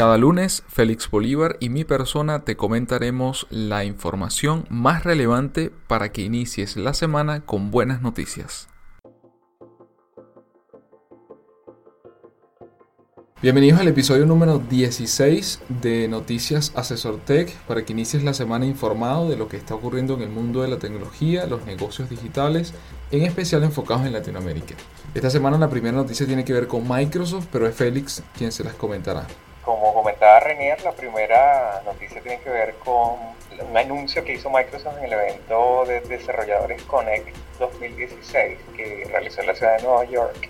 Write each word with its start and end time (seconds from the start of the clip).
Cada 0.00 0.16
lunes, 0.16 0.64
Félix 0.66 1.10
Bolívar 1.10 1.58
y 1.60 1.68
mi 1.68 1.84
persona 1.84 2.42
te 2.42 2.56
comentaremos 2.56 3.46
la 3.50 3.84
información 3.84 4.64
más 4.70 5.04
relevante 5.04 5.70
para 5.88 6.10
que 6.10 6.22
inicies 6.22 6.78
la 6.78 6.94
semana 6.94 7.44
con 7.44 7.70
buenas 7.70 8.00
noticias. 8.00 8.66
Bienvenidos 13.42 13.78
al 13.78 13.88
episodio 13.88 14.24
número 14.24 14.58
16 14.58 15.60
de 15.82 16.08
Noticias 16.08 16.72
Asesor 16.76 17.18
Tech 17.18 17.54
para 17.68 17.84
que 17.84 17.92
inicies 17.92 18.24
la 18.24 18.32
semana 18.32 18.64
informado 18.64 19.28
de 19.28 19.36
lo 19.36 19.48
que 19.48 19.58
está 19.58 19.74
ocurriendo 19.74 20.14
en 20.14 20.22
el 20.22 20.30
mundo 20.30 20.62
de 20.62 20.68
la 20.68 20.78
tecnología, 20.78 21.44
los 21.44 21.66
negocios 21.66 22.08
digitales, 22.08 22.72
en 23.10 23.24
especial 23.24 23.64
enfocados 23.64 24.06
en 24.06 24.14
Latinoamérica. 24.14 24.76
Esta 25.14 25.28
semana 25.28 25.58
la 25.58 25.68
primera 25.68 25.98
noticia 25.98 26.26
tiene 26.26 26.46
que 26.46 26.54
ver 26.54 26.68
con 26.68 26.88
Microsoft, 26.88 27.48
pero 27.52 27.66
es 27.66 27.74
Félix 27.74 28.22
quien 28.34 28.50
se 28.50 28.64
las 28.64 28.72
comentará. 28.72 29.26
Como 29.64 29.92
comentaba 29.92 30.40
Renier, 30.40 30.80
la 30.82 30.92
primera 30.92 31.82
noticia 31.84 32.22
tiene 32.22 32.40
que 32.40 32.48
ver 32.48 32.74
con 32.76 33.18
un 33.58 33.76
anuncio 33.76 34.24
que 34.24 34.32
hizo 34.32 34.48
Microsoft 34.48 34.98
en 34.98 35.04
el 35.04 35.12
evento 35.12 35.84
de 35.86 36.00
desarrolladores 36.00 36.82
Connect 36.84 37.36
2016 37.58 38.58
que 38.74 39.06
realizó 39.10 39.42
en 39.42 39.48
la 39.48 39.54
ciudad 39.54 39.76
de 39.76 39.82
Nueva 39.82 40.04
York. 40.04 40.48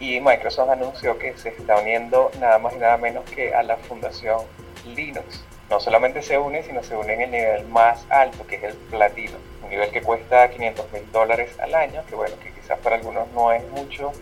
Y 0.00 0.20
Microsoft 0.20 0.70
anunció 0.70 1.18
que 1.18 1.36
se 1.36 1.50
está 1.50 1.78
uniendo 1.78 2.32
nada 2.40 2.58
más 2.58 2.74
y 2.74 2.78
nada 2.78 2.96
menos 2.96 3.24
que 3.30 3.54
a 3.54 3.62
la 3.62 3.76
fundación 3.76 4.40
Linux. 4.86 5.44
No 5.70 5.78
solamente 5.78 6.22
se 6.22 6.38
une, 6.38 6.62
sino 6.62 6.82
se 6.82 6.96
une 6.96 7.14
en 7.14 7.20
el 7.20 7.30
nivel 7.30 7.64
más 7.66 8.06
alto, 8.08 8.46
que 8.46 8.56
es 8.56 8.64
el 8.64 8.74
platino. 8.74 9.36
Un 9.62 9.70
nivel 9.70 9.90
que 9.90 10.02
cuesta 10.02 10.50
500 10.50 10.92
mil 10.92 11.12
dólares 11.12 11.58
al 11.60 11.74
año, 11.74 12.02
que 12.08 12.14
bueno, 12.14 12.34
que 12.42 12.52
quizás 12.52 12.78
para 12.78 12.96
algunos 12.96 13.28
no 13.32 13.52
es 13.52 13.62
mucho, 13.70 14.12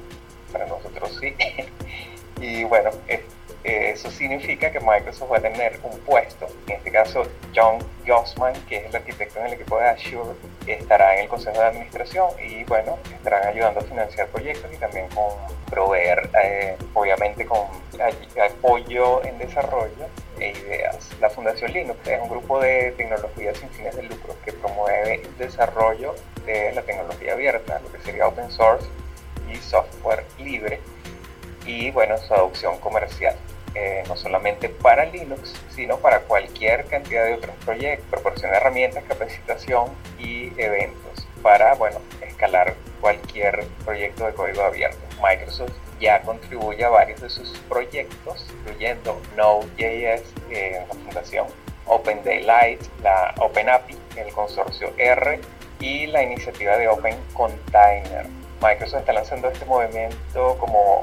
para 0.53 0.67
nosotros 0.67 1.17
sí. 1.21 1.35
y 2.41 2.65
bueno, 2.65 2.91
es 3.07 3.21
eso 3.67 4.11
significa 4.11 4.71
que 4.71 4.79
Microsoft 4.79 5.33
va 5.33 5.39
a 5.39 5.41
tener 5.41 5.81
un 5.83 5.99
puesto. 6.01 6.47
En 6.69 6.77
este 6.77 6.93
caso, 6.93 7.25
John 7.55 7.79
Gossman, 8.07 8.55
que 8.67 8.77
es 8.77 8.87
el 8.87 8.97
arquitecto 8.97 9.41
en 9.41 9.47
el 9.47 9.53
equipo 9.55 9.79
de 9.79 9.87
Azure, 9.87 10.31
estará 10.67 11.17
en 11.17 11.23
el 11.23 11.29
consejo 11.29 11.59
de 11.59 11.67
administración 11.67 12.31
y 12.41 12.63
bueno, 12.65 12.99
estarán 13.13 13.49
ayudando 13.49 13.81
a 13.81 13.83
financiar 13.83 14.29
proyectos 14.29 14.73
y 14.73 14.77
también 14.77 15.09
con 15.09 15.31
proveer, 15.69 16.31
eh, 16.45 16.77
obviamente, 16.95 17.45
con 17.45 17.67
apoyo 18.41 19.25
en 19.25 19.39
desarrollo 19.39 20.07
e 20.39 20.51
ideas. 20.51 21.11
La 21.21 21.31
Fundación 21.31 21.73
Linux 21.73 21.99
es 22.07 22.21
un 22.21 22.29
grupo 22.29 22.61
de 22.61 22.93
tecnología 22.93 23.55
sin 23.55 23.69
fines 23.71 23.97
de 23.97 24.05
lucro 24.05 24.37
que 24.45 24.53
promueve 24.53 25.23
el 25.23 25.39
desarrollo 25.39 26.15
de 26.45 26.73
la 26.73 26.83
tecnología 26.83 27.33
abierta, 27.33 27.81
lo 27.81 27.91
que 27.91 28.01
sería 28.01 28.29
open 28.29 28.51
source 28.51 28.87
y 29.51 29.57
software 29.57 30.25
libre 30.39 30.81
y 31.67 31.91
bueno, 31.91 32.17
su 32.19 32.33
adopción 32.33 32.79
comercial. 32.79 33.37
Eh, 33.79 34.03
no 34.09 34.17
solamente 34.17 34.71
para 34.71 35.05
Linux, 35.05 35.53
sino 35.69 35.99
para 35.99 36.21
cualquier 36.21 36.87
cantidad 36.87 37.27
de 37.27 37.35
otros 37.35 37.55
proyectos, 37.63 38.09
proporciona 38.09 38.57
herramientas, 38.57 39.05
capacitación 39.07 39.91
y 40.19 40.51
eventos 40.57 41.29
para, 41.43 41.75
bueno, 41.75 42.01
escalar 42.23 42.75
cualquier 43.03 43.67
proyecto 43.85 44.25
de 44.25 44.33
código 44.33 44.63
abierto. 44.63 44.97
Microsoft 45.23 45.75
ya 46.01 46.23
contribuye 46.23 46.83
a 46.87 46.89
varios 46.89 47.21
de 47.21 47.29
sus 47.29 47.51
proyectos, 47.69 48.47
incluyendo 48.61 49.21
Node.js, 49.37 50.23
eh, 50.51 50.83
la 50.89 50.95
fundación 50.95 51.47
Open 51.85 52.25
Daylight, 52.25 52.81
la 53.03 53.35
Open 53.41 53.69
API, 53.69 53.95
el 54.17 54.33
consorcio 54.33 54.95
R 54.97 55.39
y 55.81 56.07
la 56.07 56.23
iniciativa 56.23 56.79
de 56.79 56.89
Open 56.89 57.15
Container. 57.35 58.27
Microsoft 58.63 59.01
está 59.01 59.13
lanzando 59.13 59.51
este 59.51 59.67
movimiento 59.67 60.57
como 60.59 61.03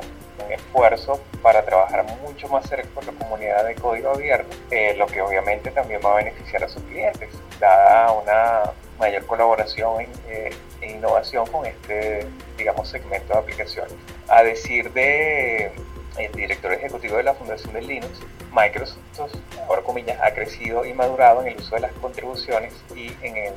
esfuerzo 0.51 1.19
para 1.41 1.63
trabajar 1.65 2.05
mucho 2.21 2.47
más 2.49 2.67
cerca 2.67 2.87
con 2.93 3.05
la 3.05 3.13
comunidad 3.13 3.65
de 3.65 3.75
código 3.75 4.11
abierto, 4.11 4.55
eh, 4.71 4.95
lo 4.97 5.07
que 5.07 5.21
obviamente 5.21 5.71
también 5.71 6.01
va 6.05 6.13
a 6.13 6.15
beneficiar 6.17 6.63
a 6.63 6.69
sus 6.69 6.81
clientes, 6.83 7.29
dada 7.59 8.11
una 8.11 8.71
mayor 8.99 9.25
colaboración 9.25 10.05
e 10.29 10.51
innovación 10.81 11.45
con 11.47 11.65
este, 11.65 12.25
digamos, 12.57 12.87
segmento 12.89 13.33
de 13.33 13.39
aplicaciones. 13.39 13.93
A 14.27 14.43
decir 14.43 14.91
de 14.93 15.71
el 16.17 16.31
director 16.31 16.73
ejecutivo 16.73 17.17
de 17.17 17.23
la 17.23 17.33
Fundación 17.33 17.73
de 17.73 17.81
Linux, 17.81 18.19
Microsoft, 18.51 19.35
ahora 19.67 19.81
comillas, 19.81 20.19
ha 20.21 20.33
crecido 20.33 20.85
y 20.85 20.93
madurado 20.93 21.41
en 21.41 21.47
el 21.49 21.57
uso 21.57 21.75
de 21.75 21.81
las 21.81 21.91
contribuciones 21.93 22.73
y 22.95 23.11
en 23.21 23.37
el, 23.37 23.53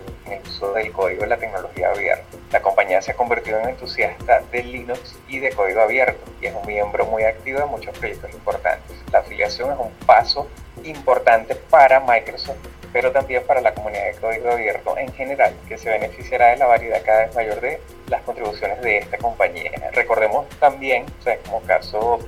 uso 0.47 0.73
del 0.73 0.93
código 0.93 1.23
de 1.23 1.29
la 1.29 1.37
tecnología 1.37 1.91
abierta. 1.91 2.25
La 2.53 2.63
compañía 2.63 3.03
se 3.03 3.13
ha 3.13 3.15
convertido 3.15 3.59
en 3.61 3.71
entusiasta 3.71 4.41
de 4.51 4.63
Linux 4.63 5.17
y 5.29 5.39
de 5.39 5.51
código 5.51 5.81
abierto 5.81 6.25
y 6.41 6.47
es 6.47 6.55
un 6.55 6.67
miembro 6.67 7.05
muy 7.07 7.25
activo 7.25 7.61
de 7.61 7.67
muchos 7.67 7.97
proyectos 7.99 8.33
importantes. 8.33 8.97
La 9.13 9.21
afiliación 9.21 9.73
es 9.73 9.79
un 9.79 9.91
paso 10.07 10.49
importante 10.85 11.55
para 11.55 12.01
Microsoft 12.01 12.57
pero 12.97 13.13
también 13.13 13.43
para 13.45 13.61
la 13.61 13.75
comunidad 13.75 14.07
de 14.07 14.15
código 14.15 14.51
abierto 14.51 14.97
en 14.97 15.13
general, 15.13 15.55
que 15.69 15.77
se 15.77 15.91
beneficiará 15.91 16.47
de 16.53 16.57
la 16.57 16.65
variedad 16.65 17.03
cada 17.05 17.27
vez 17.27 17.35
mayor 17.35 17.61
de 17.61 17.79
las 18.09 18.23
contribuciones 18.23 18.81
de 18.81 18.97
esta 18.97 19.19
compañía. 19.19 19.71
Recordemos 19.93 20.49
también, 20.61 21.05
o 21.21 21.23
sea, 21.23 21.37
como 21.41 21.61
caso 21.61 22.19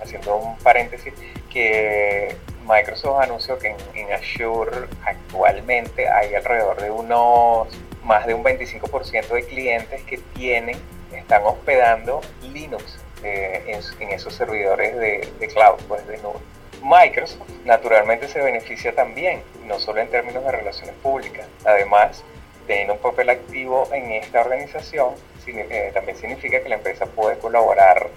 haciendo 0.00 0.36
un 0.36 0.56
paréntesis, 0.58 1.12
que 1.52 2.36
Microsoft 2.66 3.22
anunció 3.22 3.58
que 3.58 3.76
en, 3.94 4.12
Azure 4.12 4.88
actualmente 5.04 6.08
hay 6.08 6.34
alrededor 6.34 6.80
de 6.80 6.90
unos 6.90 7.68
más 8.02 8.26
de 8.26 8.34
un 8.34 8.44
25% 8.44 9.28
de 9.28 9.44
clientes 9.44 10.02
que 10.02 10.18
tienen, 10.34 10.76
están 11.12 11.42
hospedando 11.44 12.20
Linux 12.42 12.98
eh, 13.22 13.80
en, 14.00 14.10
esos 14.10 14.34
servidores 14.34 14.96
de, 14.96 15.48
cloud, 15.48 15.78
pues 15.88 16.06
de 16.06 16.18
nube. 16.18 16.38
Microsoft 16.82 17.48
naturalmente 17.64 18.28
se 18.28 18.42
beneficia 18.42 18.94
también, 18.94 19.42
no 19.66 19.78
solo 19.78 20.00
en 20.00 20.08
términos 20.08 20.44
de 20.44 20.52
relaciones 20.52 20.94
públicas, 20.96 21.46
además 21.64 22.22
teniendo 22.66 22.94
un 22.94 22.98
papel 22.98 23.30
activo 23.30 23.88
en 23.92 24.12
esta 24.12 24.40
organización, 24.40 25.14
eh, 25.46 25.90
también 25.92 26.16
significa 26.16 26.62
que 26.62 26.68
la 26.68 26.76
empresa 26.76 27.06
puede 27.06 27.38
colaborar 27.38 28.08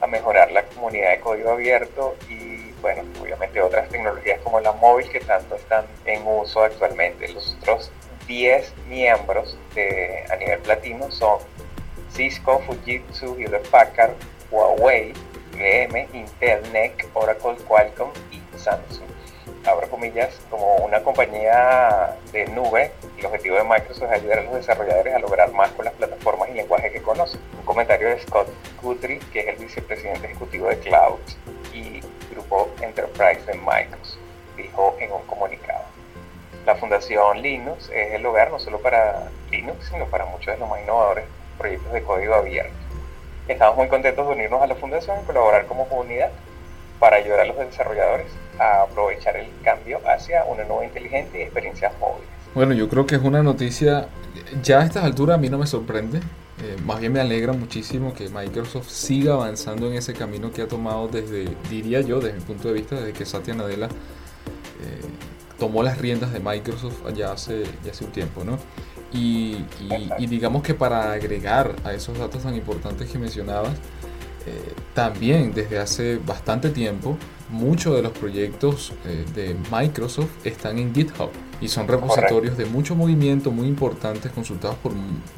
a 0.00 0.06
mejorar 0.06 0.50
la 0.52 0.64
comunidad 0.64 1.10
de 1.10 1.20
código 1.20 1.50
abierto 1.50 2.16
y, 2.28 2.70
bueno, 2.82 3.02
obviamente 3.20 3.60
otras 3.60 3.88
tecnologías 3.88 4.40
como 4.42 4.60
la 4.60 4.72
móvil 4.72 5.08
que 5.08 5.20
tanto 5.20 5.54
están 5.56 5.86
en 6.04 6.26
uso 6.26 6.62
actualmente. 6.62 7.28
Los 7.28 7.56
otros 7.60 7.90
10 8.26 8.74
miembros 8.88 9.58
de, 9.74 10.24
a 10.30 10.36
nivel 10.36 10.58
platino 10.60 11.10
son 11.10 11.38
Cisco, 12.12 12.60
Fujitsu, 12.60 13.36
Hewlett 13.38 13.68
Packard, 13.68 14.14
Huawei, 14.50 15.12
IBM, 15.54 16.08
Intel, 16.12 16.72
NEC, 16.72 17.08
Oracle, 17.14 17.56
Qualcomm 17.66 18.10
y 18.30 18.40
Samsung 18.58 19.15
abro 19.66 19.88
comillas, 19.90 20.40
como 20.50 20.76
una 20.76 21.02
compañía 21.02 22.16
de 22.32 22.46
nube, 22.46 22.92
el 23.18 23.26
objetivo 23.26 23.56
de 23.56 23.64
Microsoft 23.64 24.04
es 24.04 24.20
ayudar 24.20 24.38
a 24.38 24.42
los 24.42 24.54
desarrolladores 24.54 25.14
a 25.14 25.18
lograr 25.18 25.52
más 25.52 25.70
con 25.72 25.84
las 25.84 25.94
plataformas 25.94 26.48
y 26.50 26.54
lenguajes 26.54 26.92
que 26.92 27.02
conocen. 27.02 27.40
Un 27.58 27.64
comentario 27.64 28.08
de 28.08 28.20
Scott 28.20 28.48
Guthrie, 28.82 29.20
que 29.32 29.40
es 29.40 29.48
el 29.48 29.56
vicepresidente 29.56 30.26
ejecutivo 30.26 30.68
de 30.68 30.78
Cloud 30.78 31.18
y 31.72 32.00
Grupo 32.30 32.70
Enterprise 32.80 33.44
de 33.46 33.54
Microsoft, 33.54 34.18
dijo 34.56 34.96
en 35.00 35.12
un 35.12 35.22
comunicado. 35.22 35.84
La 36.64 36.74
Fundación 36.76 37.42
Linux 37.42 37.90
es 37.90 38.14
el 38.14 38.22
lugar 38.22 38.50
no 38.50 38.58
solo 38.58 38.80
para 38.80 39.28
Linux, 39.50 39.88
sino 39.88 40.06
para 40.06 40.26
muchos 40.26 40.46
de 40.46 40.58
los 40.58 40.68
más 40.68 40.80
innovadores 40.80 41.24
proyectos 41.58 41.92
de 41.92 42.02
código 42.02 42.34
abierto. 42.34 42.74
Estamos 43.48 43.76
muy 43.76 43.88
contentos 43.88 44.26
de 44.26 44.34
unirnos 44.34 44.60
a 44.60 44.66
la 44.66 44.74
Fundación 44.74 45.20
y 45.22 45.26
colaborar 45.26 45.66
como 45.66 45.88
comunidad 45.88 46.30
para 46.98 47.16
ayudar 47.16 47.40
a 47.40 47.44
los 47.46 47.56
desarrolladores 47.58 48.26
a 48.58 48.82
aprovechar 48.82 49.36
el 49.36 49.48
cambio 49.62 50.00
hacia 50.06 50.44
una 50.44 50.64
nueva 50.64 50.84
inteligente 50.84 51.38
y 51.38 51.42
experiencias 51.42 51.92
móviles. 52.00 52.28
Bueno, 52.54 52.72
yo 52.72 52.88
creo 52.88 53.06
que 53.06 53.16
es 53.16 53.22
una 53.22 53.42
noticia, 53.42 54.08
ya 54.62 54.80
a 54.80 54.84
estas 54.84 55.04
alturas 55.04 55.36
a 55.36 55.38
mí 55.38 55.50
no 55.50 55.58
me 55.58 55.66
sorprende, 55.66 56.20
eh, 56.62 56.76
más 56.86 57.00
bien 57.00 57.12
me 57.12 57.20
alegra 57.20 57.52
muchísimo 57.52 58.14
que 58.14 58.30
Microsoft 58.30 58.88
siga 58.88 59.34
avanzando 59.34 59.88
en 59.88 59.94
ese 59.94 60.14
camino 60.14 60.50
que 60.50 60.62
ha 60.62 60.68
tomado 60.68 61.06
desde, 61.06 61.48
diría 61.68 62.00
yo, 62.00 62.18
desde 62.18 62.38
mi 62.38 62.44
punto 62.44 62.68
de 62.68 62.74
vista, 62.74 62.96
desde 62.96 63.12
que 63.12 63.26
Satya 63.26 63.52
Nadella 63.52 63.88
eh, 63.88 65.00
tomó 65.58 65.82
las 65.82 65.98
riendas 65.98 66.32
de 66.32 66.40
Microsoft 66.40 67.02
ya 67.14 67.32
hace, 67.32 67.64
ya 67.84 67.90
hace 67.90 68.04
un 68.06 68.12
tiempo, 68.12 68.42
¿no? 68.42 68.58
Y, 69.12 69.64
y, 70.18 70.26
digamos 70.26 70.62
que 70.62 70.74
para 70.74 71.12
agregar 71.12 71.74
a 71.84 71.92
esos 71.92 72.18
datos 72.18 72.42
tan 72.42 72.54
importantes 72.54 73.08
que 73.10 73.18
mencionabas, 73.18 73.72
eh, 74.46 74.74
también 74.94 75.52
desde 75.52 75.78
hace 75.78 76.18
bastante 76.18 76.70
tiempo 76.70 77.18
muchos 77.50 77.96
de 77.96 78.02
los 78.02 78.12
proyectos 78.12 78.92
eh, 79.04 79.24
de 79.34 79.56
Microsoft 79.72 80.30
están 80.44 80.78
en 80.78 80.94
GitHub 80.94 81.30
y 81.60 81.68
son 81.68 81.88
repositorios 81.88 82.56
de 82.56 82.66
mucho 82.66 82.94
movimiento 82.94 83.50
muy 83.50 83.66
importantes 83.66 84.30
consultados 84.30 84.76
por, 84.76 84.92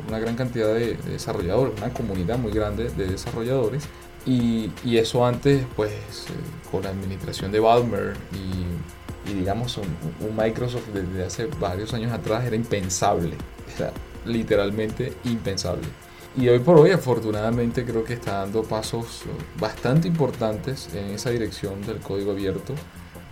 una 0.06 0.18
gran 0.18 0.34
cantidad 0.36 0.74
de, 0.74 0.94
desarrolladores, 0.96 1.74
una 1.78 1.92
comunidad 1.92 2.38
muy 2.38 2.52
grande 2.52 2.90
de 2.90 3.08
desarrolladores. 3.08 3.84
Y, 4.26 4.70
eso 4.84 5.24
antes 5.24 5.64
pues 5.74 5.90
eh, 5.90 6.70
con 6.70 6.82
la 6.82 6.90
administración 6.90 7.50
de 7.50 7.60
Balmer 7.60 8.14
y, 8.34 9.32
digamos 9.32 9.76
un, 9.76 9.86
un, 10.26 10.36
Microsoft 10.36 10.88
desde 10.92 11.24
hace 11.24 11.46
varios 11.60 11.94
años 11.94 12.12
atrás 12.12 12.44
era 12.44 12.56
impensable, 12.56 13.36
era 13.76 13.92
literalmente 14.26 15.12
impensable. 15.24 15.86
Y 16.36 16.48
hoy 16.48 16.60
por 16.60 16.78
hoy, 16.78 16.90
afortunadamente, 16.90 17.84
creo 17.84 18.04
que 18.04 18.14
está 18.14 18.38
dando 18.38 18.62
pasos 18.62 19.22
bastante 19.58 20.06
importantes 20.06 20.88
en 20.94 21.10
esa 21.10 21.30
dirección 21.30 21.84
del 21.86 21.98
código 21.98 22.32
abierto, 22.32 22.74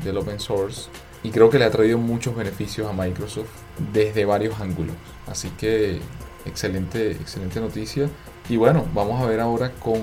del 0.02 0.16
open 0.16 0.40
source. 0.40 0.88
Y 1.22 1.30
creo 1.30 1.50
que 1.50 1.58
le 1.58 1.66
ha 1.66 1.70
traído 1.70 1.98
muchos 1.98 2.34
beneficios 2.34 2.88
a 2.88 2.92
Microsoft 2.92 3.50
desde 3.92 4.24
varios 4.24 4.60
ángulos. 4.60 4.96
Así 5.26 5.50
que 5.50 6.00
excelente, 6.46 7.12
excelente 7.12 7.60
noticia. 7.60 8.08
Y 8.48 8.56
bueno, 8.56 8.86
vamos 8.94 9.22
a 9.22 9.26
ver 9.26 9.40
ahora 9.40 9.72
con, 9.72 10.00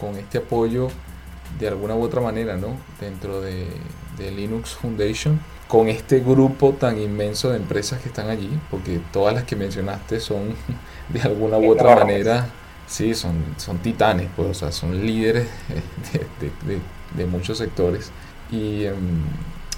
con 0.00 0.16
este 0.16 0.38
apoyo 0.38 0.88
de 1.58 1.68
alguna 1.68 1.94
u 1.94 2.02
otra 2.02 2.20
manera, 2.20 2.56
¿no? 2.56 2.76
Dentro 3.00 3.40
de, 3.40 3.66
de 4.16 4.30
Linux 4.30 4.70
Foundation, 4.70 5.40
con 5.66 5.88
este 5.88 6.20
grupo 6.20 6.72
tan 6.72 7.00
inmenso 7.00 7.50
de 7.50 7.56
empresas 7.56 8.00
que 8.00 8.08
están 8.08 8.28
allí, 8.28 8.50
porque 8.70 9.00
todas 9.12 9.34
las 9.34 9.44
que 9.44 9.56
mencionaste 9.56 10.20
son 10.20 10.54
de 11.12 11.22
alguna 11.22 11.58
u 11.58 11.70
otra 11.70 11.96
manera, 11.96 12.48
sí, 12.86 13.14
son, 13.14 13.36
son 13.56 13.78
titanes, 13.78 14.28
pues, 14.36 14.48
o 14.48 14.54
sea, 14.54 14.72
son 14.72 15.04
líderes 15.04 15.48
de, 17.16 17.26
muchos 17.26 17.58
sectores. 17.58 18.10
Y 18.50 18.84
em, 18.84 19.22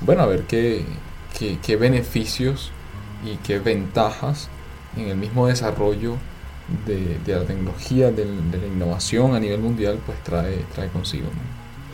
bueno, 0.01 0.23
a 0.23 0.27
ver 0.27 0.43
qué, 0.43 0.85
qué, 1.63 1.77
beneficios 1.77 2.71
y 3.25 3.37
qué 3.37 3.59
ventajas 3.59 4.49
en 4.97 5.09
el 5.09 5.17
mismo 5.17 5.47
desarrollo 5.47 6.17
de, 6.87 7.19
la 7.27 7.45
tecnología, 7.45 8.11
de, 8.11 8.25
la 8.25 8.67
innovación 8.67 9.35
a 9.35 9.41
nivel 9.41 9.61
mundial, 9.61 9.99
pues 10.05 10.23
trae, 10.23 10.65
trae 10.75 10.89
consigo. 10.89 11.29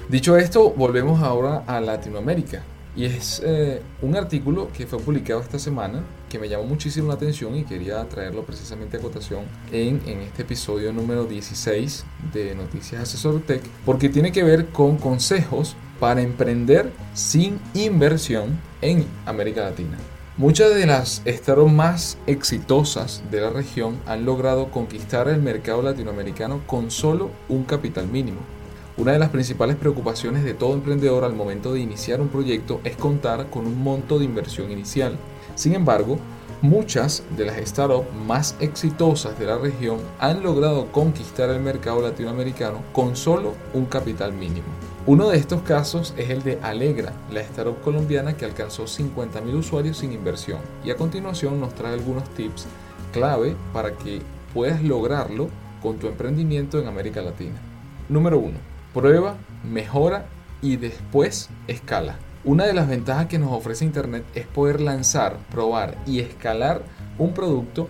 Dicho 0.08 0.36
esto, 0.36 0.70
volvemos 0.70 1.22
ahora 1.22 1.64
a 1.66 1.80
Latinoamérica. 1.80 2.62
Y 2.98 3.04
es 3.04 3.40
eh, 3.44 3.80
un 4.02 4.16
artículo 4.16 4.70
que 4.76 4.84
fue 4.84 4.98
publicado 4.98 5.40
esta 5.40 5.60
semana 5.60 6.02
que 6.28 6.36
me 6.36 6.48
llamó 6.48 6.64
muchísimo 6.64 7.06
la 7.06 7.14
atención 7.14 7.54
y 7.54 7.62
quería 7.62 8.04
traerlo 8.08 8.42
precisamente 8.42 8.96
a 8.96 9.00
cotación 9.00 9.44
en, 9.70 10.02
en 10.04 10.18
este 10.22 10.42
episodio 10.42 10.92
número 10.92 11.24
16 11.24 12.04
de 12.32 12.56
Noticias 12.56 13.02
Asesor 13.02 13.40
Tech, 13.42 13.62
porque 13.86 14.08
tiene 14.08 14.32
que 14.32 14.42
ver 14.42 14.66
con 14.70 14.96
consejos 14.96 15.76
para 16.00 16.22
emprender 16.22 16.90
sin 17.14 17.60
inversión 17.72 18.58
en 18.82 19.06
América 19.26 19.62
Latina. 19.62 19.96
Muchas 20.36 20.74
de 20.74 20.84
las 20.84 21.22
startups 21.24 21.72
más 21.72 22.18
exitosas 22.26 23.22
de 23.30 23.42
la 23.42 23.50
región 23.50 23.96
han 24.06 24.24
logrado 24.24 24.72
conquistar 24.72 25.28
el 25.28 25.40
mercado 25.40 25.82
latinoamericano 25.82 26.62
con 26.66 26.90
solo 26.90 27.30
un 27.48 27.62
capital 27.62 28.08
mínimo 28.08 28.57
una 28.98 29.12
de 29.12 29.20
las 29.20 29.28
principales 29.30 29.76
preocupaciones 29.76 30.42
de 30.42 30.54
todo 30.54 30.74
emprendedor 30.74 31.22
al 31.22 31.32
momento 31.32 31.72
de 31.72 31.78
iniciar 31.78 32.20
un 32.20 32.28
proyecto 32.28 32.80
es 32.82 32.96
contar 32.96 33.48
con 33.48 33.64
un 33.64 33.80
monto 33.80 34.18
de 34.18 34.24
inversión 34.24 34.72
inicial. 34.72 35.16
Sin 35.54 35.74
embargo, 35.74 36.18
muchas 36.62 37.22
de 37.36 37.44
las 37.44 37.56
startups 37.58 38.12
más 38.26 38.56
exitosas 38.58 39.38
de 39.38 39.46
la 39.46 39.56
región 39.56 40.00
han 40.18 40.42
logrado 40.42 40.90
conquistar 40.90 41.48
el 41.48 41.60
mercado 41.60 42.02
latinoamericano 42.02 42.82
con 42.92 43.14
solo 43.14 43.54
un 43.72 43.84
capital 43.84 44.32
mínimo. 44.32 44.66
Uno 45.06 45.28
de 45.28 45.38
estos 45.38 45.62
casos 45.62 46.12
es 46.16 46.30
el 46.30 46.42
de 46.42 46.58
Alegra, 46.60 47.12
la 47.30 47.40
startup 47.42 47.80
colombiana 47.82 48.36
que 48.36 48.46
alcanzó 48.46 48.86
50.000 48.86 49.54
usuarios 49.54 49.98
sin 49.98 50.12
inversión. 50.12 50.58
Y 50.84 50.90
a 50.90 50.96
continuación 50.96 51.60
nos 51.60 51.72
trae 51.72 51.94
algunos 51.94 52.28
tips 52.30 52.66
clave 53.12 53.54
para 53.72 53.92
que 53.92 54.20
puedas 54.52 54.82
lograrlo 54.82 55.50
con 55.80 55.98
tu 55.98 56.08
emprendimiento 56.08 56.80
en 56.80 56.88
América 56.88 57.22
Latina. 57.22 57.60
Número 58.08 58.40
1 58.40 58.67
prueba, 58.92 59.36
mejora 59.64 60.26
y 60.62 60.76
después 60.76 61.50
escala. 61.66 62.16
Una 62.44 62.66
de 62.66 62.74
las 62.74 62.88
ventajas 62.88 63.26
que 63.26 63.38
nos 63.38 63.52
ofrece 63.52 63.84
Internet 63.84 64.24
es 64.34 64.46
poder 64.46 64.80
lanzar, 64.80 65.38
probar 65.50 65.98
y 66.06 66.20
escalar 66.20 66.82
un 67.18 67.34
producto 67.34 67.88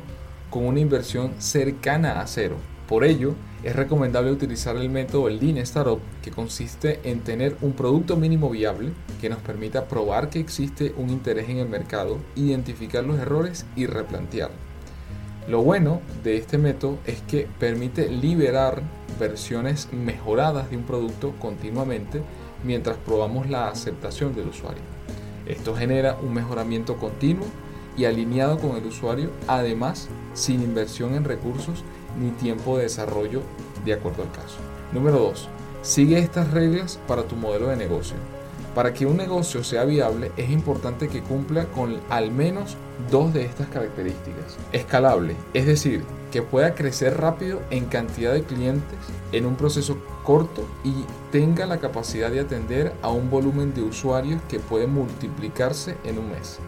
con 0.51 0.65
una 0.65 0.81
inversión 0.81 1.33
cercana 1.39 2.21
a 2.21 2.27
cero. 2.27 2.57
Por 2.89 3.05
ello, 3.05 3.35
es 3.63 3.77
recomendable 3.77 4.31
utilizar 4.31 4.77
el 4.77 4.89
método 4.89 5.29
Lean 5.29 5.59
Startup, 5.59 6.01
que 6.23 6.31
consiste 6.31 7.01
en 7.05 7.21
tener 7.21 7.57
un 7.61 7.73
producto 7.73 8.17
mínimo 8.17 8.49
viable 8.49 8.93
que 9.21 9.29
nos 9.29 9.41
permita 9.41 9.87
probar 9.87 10.31
que 10.31 10.41
existe 10.41 10.95
un 10.97 11.11
interés 11.11 11.49
en 11.49 11.59
el 11.59 11.69
mercado, 11.69 12.19
identificar 12.37 13.05
los 13.05 13.19
errores 13.19 13.67
y 13.77 13.87
replantear. 13.87 14.51
Lo 15.49 15.63
bueno 15.63 16.03
de 16.25 16.37
este 16.37 16.59
método 16.59 16.99
es 17.07 17.23
que 17.23 17.49
permite 17.59 18.11
liberar 18.11 18.83
versiones 19.19 19.89
mejoradas 19.93 20.69
de 20.69 20.77
un 20.77 20.83
producto 20.83 21.33
continuamente 21.41 22.21
mientras 22.65 22.99
probamos 22.99 23.49
la 23.49 23.69
aceptación 23.69 24.35
del 24.35 24.49
usuario. 24.49 24.83
Esto 25.47 25.75
genera 25.75 26.19
un 26.21 26.35
mejoramiento 26.35 26.99
continuo 26.99 27.47
y 27.97 28.05
alineado 28.05 28.59
con 28.59 28.77
el 28.77 28.85
usuario, 28.85 29.31
además 29.47 30.11
sin 30.35 30.63
inversión 30.63 31.15
en 31.15 31.25
recursos 31.25 31.83
ni 32.21 32.31
tiempo 32.33 32.77
de 32.77 32.83
desarrollo 32.83 33.41
de 33.87 33.95
acuerdo 33.95 34.25
al 34.25 34.33
caso. 34.33 34.59
Número 34.93 35.19
2. 35.19 35.49
Sigue 35.81 36.19
estas 36.19 36.51
reglas 36.51 37.01
para 37.09 37.23
tu 37.23 37.37
modelo 37.37 37.69
de 37.69 37.77
negocio. 37.77 38.17
Para 38.75 38.95
que 38.95 39.07
un 39.07 39.17
negocio 39.17 39.65
sea 39.65 39.85
viable 39.85 40.31
es 40.37 40.51
importante 40.51 41.09
que 41.09 41.23
cumpla 41.23 41.65
con 41.67 41.99
al 42.11 42.31
menos 42.31 42.77
dos 43.11 43.33
de 43.33 43.45
estas 43.45 43.69
características. 43.69 44.57
Escalable, 44.73 45.37
es 45.55 45.67
decir, 45.67 46.05
que 46.31 46.43
pueda 46.43 46.75
crecer 46.75 47.19
rápido 47.19 47.61
en 47.71 47.87
cantidad 47.87 48.33
de 48.33 48.43
clientes 48.43 48.99
en 49.33 49.47
un 49.47 49.57
proceso 49.57 49.99
corto 50.25 50.67
y 50.85 50.93
tenga 51.33 51.67
la 51.67 51.79
capacidad 51.79 52.31
de 52.31 52.41
atender 52.41 52.93
a 53.03 53.11
un 53.11 53.31
volumen 53.31 53.75
de 53.75 53.83
usuarios 53.83 54.41
que 54.49 54.61
puede 54.61 54.87
multiplicarse 54.87 55.97
en 56.05 56.19
un 56.19 56.31
mes. 56.31 56.59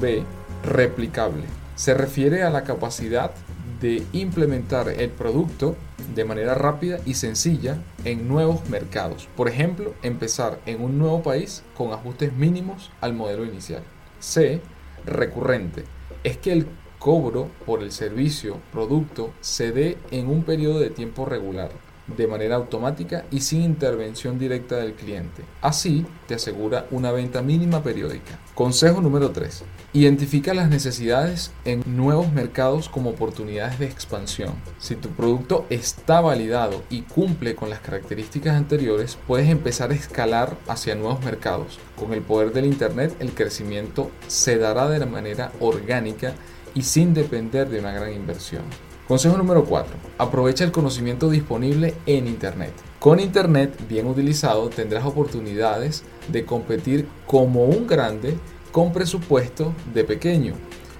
B. 0.00 0.24
Replicable. 0.64 1.44
Se 1.74 1.94
refiere 1.94 2.42
a 2.42 2.50
la 2.50 2.64
capacidad 2.64 3.32
de 3.80 4.04
implementar 4.12 4.88
el 4.88 5.10
producto 5.10 5.76
de 6.14 6.24
manera 6.24 6.54
rápida 6.54 6.98
y 7.04 7.14
sencilla 7.14 7.78
en 8.04 8.28
nuevos 8.28 8.68
mercados. 8.68 9.28
Por 9.36 9.48
ejemplo, 9.48 9.94
empezar 10.02 10.60
en 10.66 10.82
un 10.82 10.98
nuevo 10.98 11.22
país 11.22 11.62
con 11.76 11.92
ajustes 11.92 12.32
mínimos 12.32 12.90
al 13.00 13.14
modelo 13.14 13.44
inicial. 13.44 13.82
C. 14.20 14.60
Recurrente. 15.04 15.84
Es 16.24 16.38
que 16.38 16.52
el 16.52 16.66
cobro 16.98 17.48
por 17.64 17.82
el 17.82 17.92
servicio, 17.92 18.58
producto, 18.72 19.32
se 19.40 19.72
dé 19.72 19.98
en 20.10 20.28
un 20.28 20.42
periodo 20.42 20.80
de 20.80 20.90
tiempo 20.90 21.24
regular, 21.24 21.70
de 22.16 22.26
manera 22.26 22.56
automática 22.56 23.24
y 23.30 23.40
sin 23.40 23.62
intervención 23.62 24.38
directa 24.38 24.76
del 24.76 24.94
cliente. 24.94 25.42
Así 25.60 26.06
te 26.26 26.34
asegura 26.34 26.86
una 26.90 27.12
venta 27.12 27.42
mínima 27.42 27.82
periódica. 27.82 28.38
Consejo 28.54 29.00
número 29.00 29.30
3. 29.30 29.64
Identifica 29.92 30.54
las 30.54 30.68
necesidades 30.68 31.52
en 31.64 31.82
nuevos 31.86 32.32
mercados 32.32 32.88
como 32.88 33.10
oportunidades 33.10 33.78
de 33.78 33.86
expansión. 33.86 34.54
Si 34.78 34.96
tu 34.96 35.08
producto 35.10 35.66
está 35.70 36.20
validado 36.20 36.82
y 36.90 37.02
cumple 37.02 37.54
con 37.54 37.70
las 37.70 37.80
características 37.80 38.56
anteriores, 38.56 39.18
puedes 39.26 39.48
empezar 39.48 39.90
a 39.90 39.94
escalar 39.94 40.56
hacia 40.68 40.94
nuevos 40.94 41.24
mercados. 41.24 41.78
Con 41.96 42.12
el 42.12 42.22
poder 42.22 42.52
del 42.52 42.66
Internet, 42.66 43.14
el 43.20 43.32
crecimiento 43.32 44.10
se 44.26 44.58
dará 44.58 44.88
de 44.88 44.98
la 44.98 45.06
manera 45.06 45.52
orgánica 45.60 46.34
y 46.74 46.82
sin 46.82 47.14
depender 47.14 47.68
de 47.68 47.80
una 47.80 47.92
gran 47.92 48.12
inversión. 48.12 48.62
Consejo 49.08 49.38
número 49.38 49.64
4. 49.64 49.96
Aprovecha 50.18 50.64
el 50.64 50.70
conocimiento 50.70 51.30
disponible 51.30 51.94
en 52.04 52.26
Internet. 52.28 52.74
Con 52.98 53.20
Internet 53.20 53.74
bien 53.88 54.06
utilizado 54.06 54.68
tendrás 54.68 55.06
oportunidades 55.06 56.04
de 56.30 56.44
competir 56.44 57.08
como 57.26 57.64
un 57.64 57.86
grande 57.86 58.36
con 58.70 58.92
presupuesto 58.92 59.72
de 59.94 60.04
pequeño. 60.04 60.52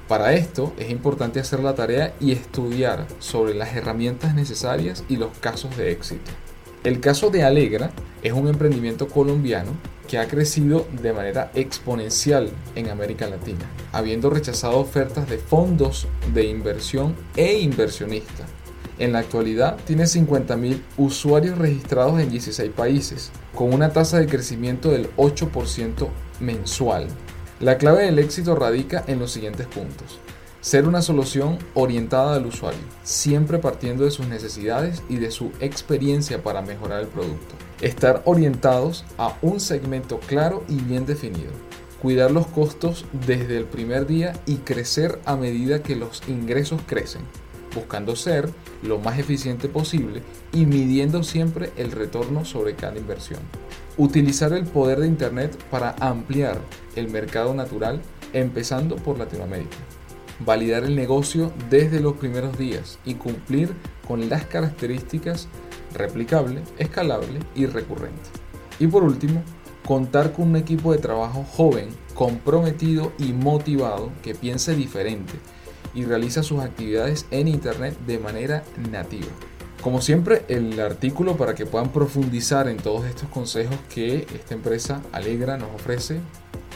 Para 0.09 0.33
esto 0.33 0.73
es 0.79 0.89
importante 0.89 1.39
hacer 1.39 1.61
la 1.61 1.75
tarea 1.75 2.15
y 2.19 2.33
estudiar 2.33 3.07
sobre 3.19 3.53
las 3.53 3.77
herramientas 3.77 4.35
necesarias 4.35 5.05
y 5.11 5.17
los 5.17 5.37
casos 5.37 5.77
de 5.77 5.93
éxito. 5.93 6.31
El 6.85 7.01
caso 7.01 7.29
de 7.29 7.43
Alegra 7.43 7.91
es 8.23 8.33
un 8.33 8.49
emprendimiento 8.49 9.07
colombiano 9.07 9.73
que 10.09 10.19
ha 10.19 10.27
crecido 10.27 10.87
de 11.03 11.13
manera 11.13 11.53
exponencial 11.55 12.51
en 12.75 12.89
América 12.89 13.29
Latina, 13.29 13.71
habiendo 13.93 14.31
rechazado 14.31 14.79
ofertas 14.79 15.29
de 15.29 15.39
fondos 15.39 16.09
de 16.35 16.47
inversión 16.47 17.15
e 17.37 17.61
inversionistas. 17.61 18.49
En 18.99 19.13
la 19.13 19.21
actualidad 19.21 19.77
tiene 19.87 20.05
50.000 20.05 20.81
usuarios 20.97 21.57
registrados 21.57 22.21
en 22.21 22.31
16 22.31 22.73
países, 22.73 23.31
con 23.55 23.73
una 23.73 23.93
tasa 23.93 24.19
de 24.19 24.27
crecimiento 24.27 24.91
del 24.91 25.15
8% 25.17 26.09
mensual. 26.41 27.07
La 27.61 27.79
clave 27.79 28.05
del 28.05 28.19
éxito 28.19 28.57
radica 28.57 29.05
en 29.07 29.21
los 29.21 29.31
siguientes 29.31 29.67
puntos. 29.67 30.19
Ser 30.61 30.89
una 30.89 31.03
solución 31.03 31.59
orientada 31.75 32.35
al 32.35 32.47
usuario, 32.47 32.81
siempre 33.05 33.59
partiendo 33.59 34.05
de 34.05 34.11
sus 34.11 34.27
necesidades 34.27 35.05
y 35.09 35.19
de 35.19 35.31
su 35.31 35.53
experiencia 35.61 36.43
para 36.43 36.63
mejorar 36.63 37.01
el 37.01 37.07
producto. 37.07 37.55
Estar 37.81 38.23
orientados 38.25 39.05
a 39.19 39.37
un 39.41 39.61
segmento 39.61 40.19
claro 40.19 40.65
y 40.69 40.75
bien 40.75 41.07
definido. 41.07 41.53
Cuidar 42.03 42.33
los 42.33 42.49
costos 42.49 43.05
desde 43.25 43.57
el 43.57 43.67
primer 43.67 44.09
día 44.09 44.33
y 44.47 44.57
crecer 44.57 45.21
a 45.27 45.37
medida 45.37 45.85
que 45.85 45.95
los 45.95 46.29
ingresos 46.29 46.81
crecen, 46.89 47.23
buscando 47.73 48.17
ser 48.17 48.51
lo 48.83 48.99
más 48.99 49.17
eficiente 49.21 49.69
posible 49.69 50.23
y 50.53 50.67
midiendo 50.67 51.23
siempre 51.23 51.71
el 51.77 51.93
retorno 51.93 52.45
sobre 52.45 52.75
cada 52.75 52.99
inversión. 52.99 53.41
Utilizar 53.97 54.53
el 54.53 54.65
poder 54.65 54.99
de 54.99 55.07
Internet 55.07 55.57
para 55.71 55.95
ampliar 56.01 56.59
el 56.97 57.09
mercado 57.11 57.55
natural, 57.55 58.01
empezando 58.33 58.97
por 58.97 59.19
Latinoamérica 59.19 59.77
validar 60.41 60.85
el 60.85 60.97
negocio 60.97 61.53
desde 61.69 62.01
los 62.01 62.15
primeros 62.15 62.59
días 62.59 62.99
y 63.05 63.15
cumplir 63.15 63.73
con 64.07 64.29
las 64.29 64.45
características 64.47 65.49
replicable, 65.95 66.63
escalable 66.79 67.41
y 67.55 67.67
recurrente. 67.67 68.31
Y 68.79 68.87
por 68.87 69.03
último, 69.03 69.43
contar 69.85 70.33
con 70.33 70.49
un 70.49 70.57
equipo 70.57 70.93
de 70.93 70.99
trabajo 70.99 71.45
joven, 71.45 71.89
comprometido 72.15 73.13
y 73.19 73.33
motivado 73.33 74.11
que 74.23 74.35
piense 74.35 74.75
diferente 74.75 75.35
y 75.95 76.05
realiza 76.05 76.43
sus 76.43 76.61
actividades 76.61 77.27
en 77.31 77.49
Internet 77.49 77.97
de 78.07 78.19
manera 78.19 78.65
nativa. 78.91 79.29
Como 79.83 80.01
siempre, 80.01 80.45
el 80.49 80.79
artículo 80.81 81.37
para 81.37 81.55
que 81.55 81.65
puedan 81.65 81.91
profundizar 81.91 82.69
en 82.69 82.79
todos 82.79 83.07
estos 83.07 83.29
consejos 83.29 83.77
que 83.89 84.27
esta 84.35 84.55
empresa 84.55 85.01
Alegra 85.13 85.57
nos 85.57 85.73
ofrece 85.75 86.21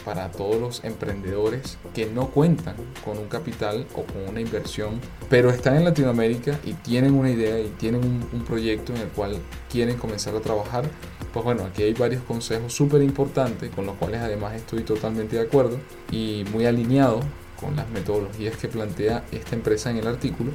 para 0.05 0.31
todos 0.31 0.61
los 0.61 0.85
emprendedores 0.85 1.79
que 1.95 2.07
no 2.07 2.29
cuentan 2.29 2.75
con 3.05 3.19
un 3.19 3.29
capital 3.29 3.87
o 3.95 4.03
con 4.05 4.29
una 4.29 4.41
inversión, 4.41 5.01
pero 5.29 5.51
están 5.51 5.77
en 5.77 5.85
Latinoamérica 5.85 6.59
y 6.65 6.75
tienen 6.75 7.15
una 7.15 7.31
idea 7.31 7.59
y 7.61 7.69
tienen 7.79 8.03
un, 8.05 8.43
proyecto 8.45 8.93
en 8.95 9.03
el 9.03 9.09
cual 9.09 9.39
quieren 9.71 9.97
comenzar 9.97 10.35
a 10.35 10.41
trabajar. 10.41 10.85
Pues 11.33 11.45
bueno, 11.45 11.65
aquí 11.65 11.83
hay 11.83 11.95
varios 11.95 12.23
consejos 12.25 12.75
súper 12.75 13.03
importantes 13.03 13.71
con 13.71 13.87
los 13.87 13.97
cuales 13.97 14.21
además 14.21 14.55
estoy 14.55 14.83
totalmente 14.83 15.37
de 15.37 15.43
acuerdo 15.43 15.79
y 16.11 16.45
muy 16.53 16.67
alineado 16.67 17.21
con 17.59 17.77
las 17.77 17.89
metodologías 17.91 18.57
que 18.57 18.69
plantea 18.69 19.25
esta 19.33 19.55
empresa 19.55 19.91
en 19.91 19.99
el 19.99 20.07
artículo. 20.07 20.51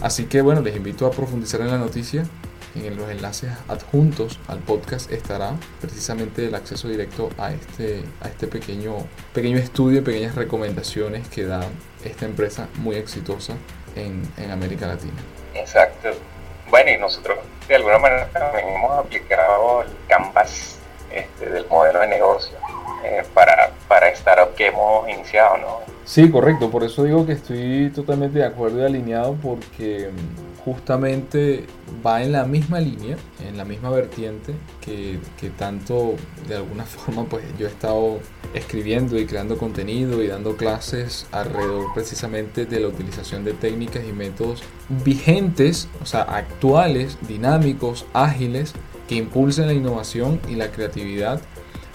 Así 0.00 0.24
que 0.26 0.42
bueno, 0.42 0.60
les 0.60 0.76
invito 0.76 1.06
a 1.06 1.10
profundizar 1.10 1.60
en 1.62 1.68
la 1.68 1.78
noticia 1.78 2.24
en 2.84 2.96
los 2.96 3.10
enlaces 3.10 3.50
adjuntos 3.68 4.38
al 4.48 4.58
podcast 4.58 5.10
estará 5.10 5.52
precisamente 5.80 6.46
el 6.46 6.54
acceso 6.54 6.88
directo 6.88 7.30
a 7.38 7.52
este, 7.52 8.04
a 8.20 8.28
este 8.28 8.46
pequeño, 8.46 8.96
pequeño 9.32 9.58
estudio, 9.58 10.04
pequeñas 10.04 10.34
recomendaciones 10.34 11.28
que 11.28 11.44
da 11.44 11.60
esta 12.04 12.26
empresa 12.26 12.68
muy 12.76 12.96
exitosa 12.96 13.54
en, 13.96 14.22
en 14.36 14.50
América 14.50 14.86
Latina. 14.86 15.20
Exacto. 15.54 16.10
Bueno, 16.70 16.90
y 16.90 16.98
nosotros 16.98 17.38
de 17.66 17.76
alguna 17.76 17.98
manera 17.98 18.28
también 18.28 18.68
hemos 18.68 18.98
aplicado 18.98 19.82
el 19.82 19.88
canvas 20.06 20.78
este, 21.10 21.50
del 21.50 21.66
modelo 21.68 22.00
de 22.00 22.08
negocio 22.08 22.56
eh, 23.04 23.22
para, 23.34 23.70
para 23.88 24.08
startup 24.10 24.54
que 24.54 24.66
hemos 24.66 25.08
iniciado, 25.08 25.58
¿no? 25.58 25.80
Sí, 26.04 26.30
correcto. 26.30 26.70
Por 26.70 26.84
eso 26.84 27.04
digo 27.04 27.26
que 27.26 27.32
estoy 27.32 27.90
totalmente 27.94 28.38
de 28.38 28.46
acuerdo 28.46 28.80
y 28.80 28.84
alineado 28.84 29.34
porque 29.42 30.10
justamente 30.74 31.64
va 32.04 32.22
en 32.22 32.32
la 32.32 32.44
misma 32.44 32.80
línea, 32.80 33.16
en 33.46 33.56
la 33.56 33.64
misma 33.64 33.90
vertiente 33.90 34.54
que, 34.80 35.18
tanto 35.56 36.14
de 36.46 36.56
alguna 36.56 36.84
forma 36.84 37.24
pues 37.24 37.44
yo 37.58 37.66
he 37.66 37.70
estado 37.70 38.20
escribiendo 38.54 39.18
y 39.18 39.26
creando 39.26 39.58
contenido 39.58 40.22
y 40.22 40.26
dando 40.26 40.56
clases 40.56 41.26
alrededor 41.32 41.86
precisamente 41.94 42.66
de 42.66 42.80
la 42.80 42.88
utilización 42.88 43.44
de 43.44 43.52
técnicas 43.52 44.02
y 44.08 44.12
métodos 44.12 44.62
vigentes, 45.04 45.88
o 46.02 46.06
sea, 46.06 46.22
actuales, 46.22 47.18
dinámicos, 47.26 48.06
ágiles, 48.12 48.74
que 49.08 49.16
impulsen 49.16 49.66
la 49.66 49.74
innovación 49.74 50.40
y 50.48 50.54
la 50.54 50.70
creatividad, 50.70 51.40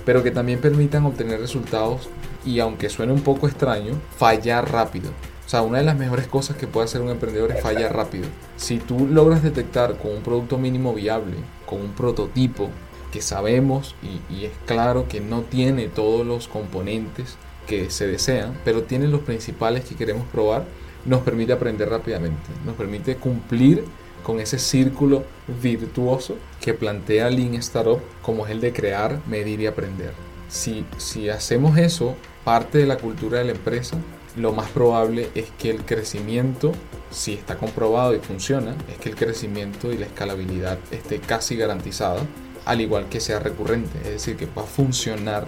pero 0.06 0.24
que 0.24 0.32
también 0.32 0.60
permitan 0.60 1.06
obtener 1.06 1.40
resultados 1.40 2.10
y 2.46 2.60
aunque 2.60 2.90
suene 2.90 3.14
un 3.14 3.22
poco 3.22 3.48
extraño, 3.48 3.94
fallar 4.18 4.72
rápido 4.72 5.12
sea, 5.54 5.62
una 5.62 5.78
de 5.78 5.84
las 5.84 5.98
mejores 5.98 6.28
cosas 6.28 6.58
que 6.58 6.66
puede 6.66 6.86
hacer 6.86 7.02
un 7.02 7.10
emprendedor 7.10 7.52
es 7.52 7.62
fallar 7.62 7.96
rápido. 7.96 8.26
Si 8.58 8.80
tú 8.80 9.08
logras 9.08 9.44
detectar 9.44 9.98
con 9.98 10.12
un 10.12 10.24
producto 10.24 10.58
mínimo 10.58 10.94
viable, 10.94 11.36
con 11.66 11.80
un 11.80 11.92
prototipo 11.92 12.70
que 13.12 13.22
sabemos 13.22 13.96
y, 14.02 14.46
es 14.46 14.52
claro 14.66 15.08
que 15.08 15.22
no 15.22 15.44
tiene 15.44 15.88
todos 15.88 16.26
los 16.26 16.48
componentes 16.48 17.38
que 17.68 17.92
se 17.92 18.08
desean, 18.08 18.58
pero 18.66 18.84
tiene 18.84 19.08
los 19.08 19.22
principales 19.22 19.86
que 19.86 19.96
queremos 19.96 20.26
probar, 20.28 20.66
nos 21.06 21.22
permite 21.22 21.54
aprender 21.54 21.88
rápidamente, 21.88 22.50
nos 22.66 22.76
permite 22.76 23.18
cumplir 23.18 23.86
con 24.24 24.40
ese 24.40 24.58
círculo 24.58 25.24
virtuoso 25.62 26.36
que 26.62 26.74
plantea 26.74 27.30
Lean 27.30 27.54
Startup 27.56 28.00
como 28.24 28.46
es 28.46 28.52
el 28.52 28.62
de 28.62 28.74
crear, 28.74 29.20
medir 29.28 29.62
y 29.62 29.68
aprender. 29.68 30.14
Si, 30.50 30.84
si 30.98 31.30
hacemos 31.30 31.78
eso 31.78 32.16
parte 32.44 32.80
de 32.80 32.88
la 32.88 32.98
cultura 32.98 33.38
de 33.38 33.46
la 33.46 33.52
empresa, 33.52 33.98
lo 34.36 34.52
más 34.52 34.70
probable 34.70 35.30
es 35.36 35.52
que 35.60 35.70
el 35.70 35.86
crecimiento, 35.86 36.72
si 37.12 37.34
está 37.34 37.56
comprobado 37.56 38.16
y 38.16 38.20
funciona, 38.20 38.76
es 38.90 38.98
que 38.98 39.10
el 39.10 39.16
crecimiento 39.16 39.92
y 39.92 39.98
la 39.98 40.06
escalabilidad 40.08 40.80
esté 40.92 41.20
casi 41.20 41.56
garantizada, 41.56 42.22
al 42.66 42.82
igual 42.82 43.10
que 43.10 43.20
sea 43.20 43.40
recurrente, 43.40 43.98
es 44.00 44.10
decir, 44.10 44.38
que 44.38 44.46
va 44.46 44.64
a 44.64 44.66
funcionar 44.66 45.46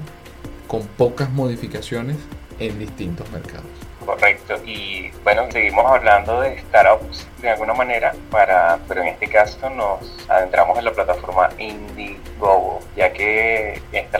con 0.67 0.85
pocas 0.85 1.29
modificaciones 1.31 2.17
en 2.59 2.77
distintos 2.77 3.29
mercados. 3.31 3.65
Correcto, 4.05 4.53
y 4.63 5.09
bueno, 5.23 5.49
seguimos 5.51 5.83
hablando 5.87 6.41
de 6.41 6.59
startups 6.59 7.27
de 7.41 7.49
alguna 7.49 7.73
manera, 7.73 8.13
para, 8.29 8.77
pero 8.87 9.01
en 9.01 9.07
este 9.07 9.27
caso 9.27 9.67
nos 9.71 10.29
adentramos 10.29 10.77
en 10.77 10.85
la 10.85 10.91
plataforma 10.91 11.49
Indiegogo, 11.57 12.81
ya 12.95 13.11
que 13.11 13.81
esta 13.91 14.17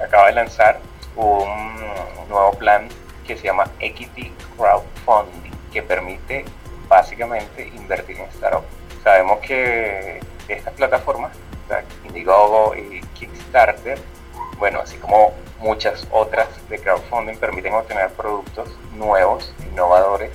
acaba 0.00 0.28
de 0.28 0.32
lanzar 0.32 0.78
un 1.16 1.48
nuevo 2.28 2.52
plan 2.52 2.88
que 3.26 3.36
se 3.36 3.44
llama 3.44 3.64
Equity 3.80 4.32
Crowdfunding, 4.56 5.52
que 5.72 5.82
permite 5.82 6.44
básicamente 6.88 7.68
invertir 7.74 8.18
en 8.18 8.30
startups. 8.32 8.66
Sabemos 9.02 9.40
que 9.40 10.20
estas 10.48 10.74
plataformas, 10.74 11.36
Indiegogo 12.04 12.74
y 12.76 13.00
Kickstarter, 13.14 13.98
bueno, 14.58 14.80
así 14.80 14.96
como 14.98 15.34
muchas 15.58 16.06
otras 16.10 16.48
de 16.68 16.78
crowdfunding, 16.78 17.36
permiten 17.36 17.74
obtener 17.74 18.10
productos 18.12 18.68
nuevos, 18.94 19.52
innovadores, 19.70 20.30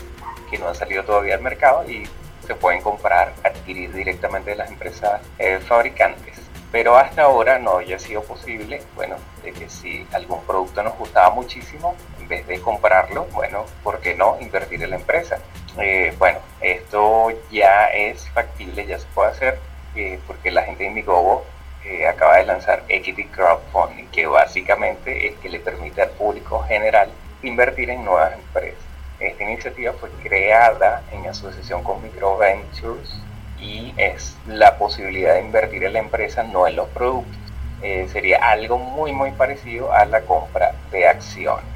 que 0.50 0.58
no 0.58 0.68
han 0.68 0.76
salido 0.76 1.04
todavía 1.04 1.36
al 1.36 1.42
mercado 1.42 1.90
y 1.90 2.08
se 2.46 2.56
pueden 2.56 2.82
comprar, 2.82 3.34
adquirir 3.44 3.94
directamente 3.94 4.52
de 4.52 4.58
las 4.58 4.70
empresas 4.70 5.22
eh, 5.40 5.60
fabricantes. 5.60 6.40
Pero 6.72 6.96
hasta 6.96 7.24
ahora 7.24 7.60
no 7.60 7.72
había 7.72 8.00
sido 8.00 8.24
posible, 8.24 8.82
bueno, 8.96 9.16
de 9.44 9.52
que 9.52 9.70
si 9.70 10.08
algún 10.14 10.42
producto 10.44 10.82
nos 10.84 10.98
gustaba 10.98 11.30
muchísimo, 11.32 11.96
de 12.40 12.62
comprarlo, 12.62 13.26
bueno, 13.34 13.66
¿por 13.84 14.00
qué 14.00 14.16
no 14.16 14.38
invertir 14.40 14.82
en 14.84 14.92
la 14.92 14.96
empresa? 14.96 15.40
Eh, 15.78 16.14
bueno, 16.18 16.40
esto 16.62 17.30
ya 17.52 17.88
es 17.88 18.30
factible, 18.30 18.86
ya 18.86 18.98
se 18.98 19.08
puede 19.08 19.32
hacer, 19.32 19.60
eh, 19.96 20.20
porque 20.26 20.50
la 20.50 20.64
gente 20.64 20.84
de 20.84 20.90
Indiegogo 20.90 21.46
eh, 21.84 22.08
acaba 22.08 22.38
de 22.38 22.46
lanzar 22.46 22.84
Equity 22.88 23.26
Crowdfunding, 23.26 24.08
que 24.08 24.28
básicamente 24.28 25.28
es 25.28 25.36
que 25.38 25.50
le 25.50 25.60
permite 25.60 26.02
al 26.02 26.12
público 26.12 26.64
general 26.64 27.12
invertir 27.44 27.90
en 27.90 28.06
nuevas 28.06 28.34
empresas. 28.34 28.80
Esta 29.20 29.44
iniciativa 29.44 29.94
fue 29.94 30.10
creada 30.24 31.04
en 31.12 31.28
asociación 31.28 31.84
con 31.84 32.02
Microventures 32.02 33.22
y 33.60 33.94
es 33.98 34.38
la 34.48 34.78
posibilidad 34.78 35.36
de 35.36 35.42
invertir 35.42 35.84
en 35.84 35.94
la 35.94 36.00
empresa, 36.00 36.44
no 36.44 36.68
en 36.68 36.78
los 36.78 36.88
productos. 36.90 37.38
sería 38.12 38.38
algo 38.38 38.78
muy 38.78 39.12
muy 39.12 39.32
parecido 39.32 39.92
a 39.92 40.06
la 40.06 40.22
compra 40.22 40.74
de 40.92 41.08
acciones. 41.08 41.71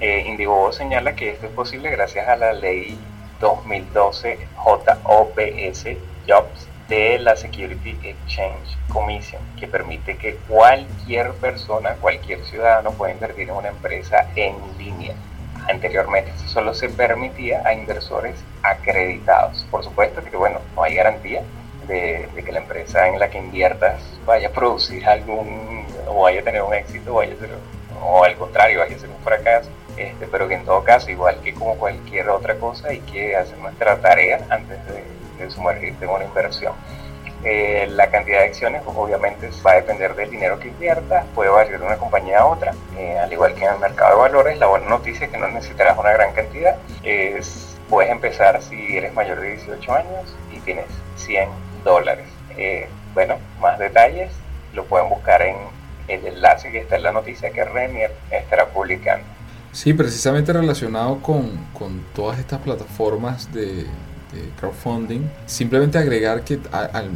Eh, 0.00 0.22
Indiegogo 0.26 0.72
señala 0.72 1.16
que 1.16 1.30
esto 1.30 1.46
es 1.46 1.52
posible 1.52 1.90
gracias 1.90 2.28
a 2.28 2.36
la 2.36 2.52
ley 2.52 2.96
2012 3.40 4.38
JOPS 4.54 5.86
Jobs 6.28 6.68
de 6.88 7.18
la 7.18 7.34
Security 7.34 7.98
Exchange 8.04 8.78
Commission, 8.88 9.42
que 9.58 9.66
permite 9.66 10.16
que 10.16 10.36
cualquier 10.48 11.32
persona, 11.34 11.96
cualquier 12.00 12.44
ciudadano 12.44 12.92
pueda 12.92 13.12
invertir 13.12 13.48
en 13.48 13.56
una 13.56 13.68
empresa 13.68 14.28
en 14.36 14.54
línea. 14.78 15.14
Anteriormente 15.68 16.30
esto 16.30 16.48
solo 16.48 16.74
se 16.74 16.88
permitía 16.90 17.62
a 17.66 17.74
inversores 17.74 18.36
acreditados. 18.62 19.66
Por 19.68 19.82
supuesto 19.82 20.22
que 20.22 20.36
bueno, 20.36 20.60
no 20.76 20.84
hay 20.84 20.94
garantía 20.94 21.42
de, 21.88 22.28
de, 22.36 22.44
que 22.44 22.52
la 22.52 22.60
empresa 22.60 23.08
en 23.08 23.18
la 23.18 23.28
que 23.30 23.38
inviertas 23.38 24.00
vaya 24.24 24.48
a 24.48 24.52
producir 24.52 25.04
algún 25.06 25.84
o 26.06 26.22
vaya 26.22 26.40
a 26.40 26.44
tener 26.44 26.62
un 26.62 26.72
éxito 26.72 27.12
o, 27.12 27.16
vaya 27.16 27.34
a 27.34 27.38
ser, 27.38 27.50
o 28.00 28.24
al 28.24 28.36
contrario 28.36 28.78
vaya 28.78 28.94
a 28.94 28.98
ser 28.98 29.10
un 29.10 29.22
fracaso 29.24 29.68
este, 29.98 30.26
pero 30.26 30.48
que 30.48 30.54
en 30.54 30.64
todo 30.64 30.84
caso, 30.84 31.10
igual 31.10 31.40
que 31.42 31.52
como 31.54 31.76
cualquier 31.76 32.28
otra 32.30 32.54
cosa, 32.56 32.88
hay 32.88 33.00
que 33.00 33.36
hacer 33.36 33.58
nuestra 33.58 34.00
tarea 34.00 34.40
antes 34.48 34.78
de, 34.86 35.50
sumergirte 35.50 36.04
en 36.04 36.10
una 36.10 36.24
inversión. 36.24 36.72
Eh, 37.44 37.86
la 37.90 38.10
cantidad 38.10 38.40
de 38.40 38.46
acciones 38.46 38.82
obviamente 38.84 39.50
va 39.64 39.72
a 39.72 39.74
depender 39.76 40.16
del 40.16 40.28
dinero 40.30 40.58
que 40.58 40.68
inviertas, 40.68 41.24
puede 41.34 41.48
variar 41.50 41.78
de 41.78 41.86
una 41.86 41.96
compañía 41.96 42.40
a 42.40 42.46
otra, 42.46 42.74
eh, 42.96 43.16
al 43.16 43.32
igual 43.32 43.54
que 43.54 43.64
en 43.64 43.74
el 43.74 43.78
mercado 43.78 44.16
de 44.16 44.22
valores, 44.22 44.58
la 44.58 44.66
buena 44.66 44.88
noticia 44.88 45.26
es 45.26 45.32
que 45.32 45.38
no 45.38 45.46
necesitarás 45.48 45.96
una 45.96 46.10
gran 46.10 46.32
cantidad, 46.32 46.76
es, 47.04 47.76
puedes 47.88 48.10
empezar 48.10 48.60
si 48.62 48.96
eres 48.96 49.14
mayor 49.14 49.40
de 49.40 49.52
18 49.52 49.94
años 49.94 50.36
y 50.52 50.58
tienes 50.60 50.86
100 51.16 51.48
dólares. 51.84 52.26
Eh, 52.56 52.88
bueno, 53.14 53.38
más 53.60 53.78
detalles 53.78 54.32
lo 54.74 54.84
pueden 54.84 55.08
buscar 55.08 55.40
en 55.42 55.56
el 56.08 56.26
enlace 56.26 56.70
que 56.72 56.78
está 56.78 56.96
en 56.96 57.04
la 57.04 57.12
noticia 57.12 57.50
que 57.50 57.64
Renier 57.64 58.12
estará 58.30 58.66
publicando. 58.66 59.37
Sí, 59.78 59.94
precisamente 59.94 60.52
relacionado 60.52 61.22
con, 61.22 61.50
con 61.72 62.02
todas 62.12 62.40
estas 62.40 62.60
plataformas 62.62 63.52
de, 63.52 63.86
crowdfunding, 64.58 65.20
simplemente 65.46 65.98
agregar 65.98 66.42
que 66.42 66.58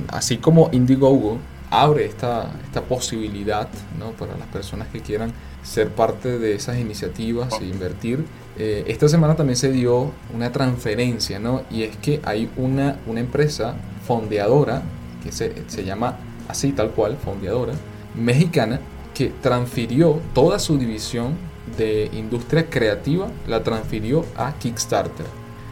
así 0.07 0.37
como 0.37 0.69
Indiegogo 0.71 1.39
abre 1.71 2.05
esta, 2.05 2.53
esta 2.65 2.83
posibilidad 2.83 3.69
¿no? 3.99 4.13
para 4.13 4.37
las 4.39 4.47
personas 4.47 4.87
que 4.93 5.01
quieran 5.01 5.33
ser 5.65 5.89
parte 5.89 6.39
de 6.39 6.55
esas 6.55 6.79
iniciativas 6.79 7.53
e 7.61 7.65
invertir, 7.65 8.25
eh, 8.57 8.85
esta 8.87 9.09
semana 9.09 9.35
también 9.35 9.57
se 9.57 9.73
dio 9.73 10.13
una 10.33 10.53
transferencia, 10.53 11.41
¿no? 11.41 11.63
Y 11.69 11.83
es 11.83 11.97
que 11.97 12.21
hay 12.23 12.49
una, 12.57 13.01
una 13.07 13.19
empresa 13.19 13.75
fondeadora, 14.07 14.83
que 15.25 15.33
se, 15.33 15.69
se 15.69 15.85
llama 15.85 16.17
así 16.47 16.71
tal 16.71 16.93
cual, 16.93 17.17
fondeadora, 17.17 17.73
mexicana, 18.15 18.79
que 19.15 19.33
transfirió 19.43 20.21
toda 20.33 20.61
su 20.61 20.79
división 20.79 21.51
de 21.77 22.11
industria 22.13 22.69
creativa, 22.69 23.29
la 23.47 23.63
transfirió 23.63 24.25
a 24.37 24.53
Kickstarter. 24.59 25.27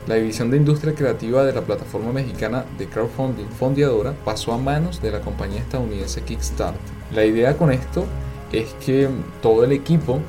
La 0.07 0.15
división 0.15 0.51
de 0.51 0.57
industria 0.57 0.95
creativa 0.95 1.45
de 1.45 1.53
la 1.53 1.61
plataforma 1.61 2.13
mexicana 2.13 2.65
de 2.79 2.89
crowdfunding 2.89 3.49
fondeadora 3.49 4.15
pasó 4.25 4.53
a 4.53 4.59
manos 4.59 5.03
de 5.03 5.11
la 5.11 5.21
compañía 5.21 5.61
estadounidense 5.61 6.23
Kickstarter. 6.23 6.81
La 7.15 7.25
idea 7.25 7.57
con 7.57 7.71
esto 7.71 8.07
es 8.53 8.73
que 8.85 9.09
todo 9.43 9.65
el 9.65 9.73
equipo 9.73 10.21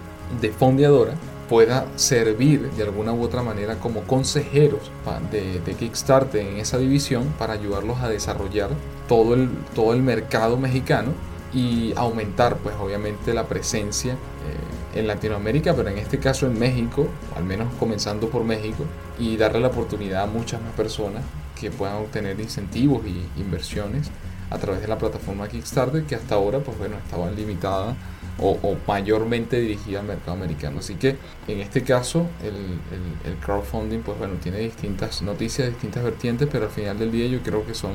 de 0.41 0.51
fondeadora 0.51 1.13
pueda 1.49 1.85
servir 1.97 2.71
de 2.71 2.83
alguna 2.83 3.11
u 3.11 3.23
otra 3.23 3.43
manera 3.43 3.75
como 3.75 4.01
consejeros 4.03 4.89
de, 5.31 5.59
de, 5.59 5.73
Kickstarter 5.73 6.45
en 6.45 6.57
esa 6.57 6.77
división 6.77 7.25
para 7.37 7.53
ayudarlos 7.53 7.99
a 7.99 8.07
desarrollar 8.07 8.69
todo 9.09 9.33
el, 9.33 9.49
todo 9.75 9.93
el 9.93 10.01
mercado 10.01 10.55
mexicano 10.55 11.11
y 11.53 11.93
aumentar 11.95 12.57
pues 12.57 12.75
obviamente 12.79 13.33
la 13.33 13.47
presencia 13.47 14.13
eh, 14.13 14.99
en 14.99 15.07
Latinoamérica, 15.07 15.73
pero 15.75 15.89
en 15.89 15.97
este 15.97 16.19
caso 16.19 16.45
en 16.45 16.57
México, 16.57 17.07
al 17.35 17.43
menos 17.43 17.73
comenzando 17.79 18.29
por 18.29 18.43
México, 18.43 18.85
y 19.19 19.37
darle 19.37 19.59
la 19.59 19.67
oportunidad 19.67 20.23
a 20.23 20.27
muchas 20.27 20.61
más 20.61 20.73
personas 20.73 21.23
que 21.59 21.71
puedan 21.71 21.97
obtener 21.97 22.39
incentivos 22.39 23.01
y 23.05 23.39
inversiones 23.39 24.09
a 24.49 24.57
través 24.57 24.81
de 24.81 24.87
la 24.87 24.97
plataforma 24.97 25.47
Kickstarter 25.47 26.03
que 26.03 26.15
hasta 26.15 26.35
ahora 26.35 26.59
pues 26.59 26.77
bueno 26.77 26.97
estaba 26.97 27.31
limitada 27.31 27.95
o, 28.43 28.75
mayormente 28.87 29.59
dirigida 29.59 29.99
al 29.99 30.07
mercado 30.07 30.31
americano. 30.31 30.79
Así 30.79 30.95
que 30.95 31.15
en 31.47 31.59
este 31.59 31.83
caso 31.83 32.25
el, 32.43 33.37
crowdfunding 33.39 33.99
pues 33.99 34.17
bueno 34.17 34.35
tiene 34.41 34.57
distintas 34.59 35.21
noticias, 35.21 35.69
distintas 35.69 36.03
vertientes, 36.03 36.49
pero 36.51 36.65
al 36.65 36.71
final 36.71 36.97
del 36.97 37.11
día 37.11 37.27
yo 37.27 37.41
creo 37.43 37.65
que 37.65 37.75
son 37.75 37.91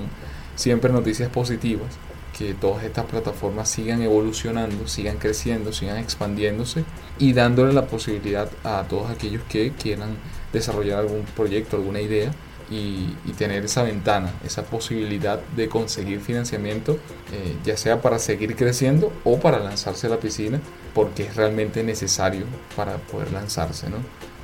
siempre 0.54 0.92
noticias 0.92 1.28
positivas 1.30 1.88
que 2.36 2.52
todas 2.52 2.84
estas 2.84 3.06
plataformas 3.06 3.68
sigan 3.68 4.02
evolucionando, 4.02 4.86
sigan 4.88 5.16
creciendo, 5.16 5.72
sigan 5.72 5.96
expandiéndose 5.96 6.84
y 7.18 7.32
dándole 7.32 7.72
la 7.72 7.86
posibilidad 7.86 8.50
a 8.62 8.84
todos 8.88 9.10
aquellos 9.10 9.42
que 9.44 9.72
quieran 9.72 10.16
desarrollar 10.52 11.00
algún 11.00 11.22
proyecto, 11.22 11.76
alguna 11.76 12.00
idea 12.00 12.30
y, 12.70 13.14
tener 13.38 13.64
esa 13.64 13.82
ventana, 13.82 14.32
esa 14.44 14.64
posibilidad 14.64 15.40
de 15.56 15.68
conseguir 15.68 16.20
financiamiento, 16.20 16.98
eh, 17.32 17.56
ya 17.64 17.76
sea 17.76 18.00
para 18.00 18.18
seguir 18.18 18.56
creciendo 18.56 19.12
o 19.24 19.38
para 19.38 19.58
lanzarse 19.58 20.06
a 20.06 20.10
la 20.10 20.16
piscina, 20.18 20.60
porque 20.94 21.24
es 21.24 21.36
realmente 21.36 21.82
necesario 21.82 22.44
para 22.74 22.96
poder 22.96 23.32
lanzarse. 23.32 23.90
¿no? 23.90 23.98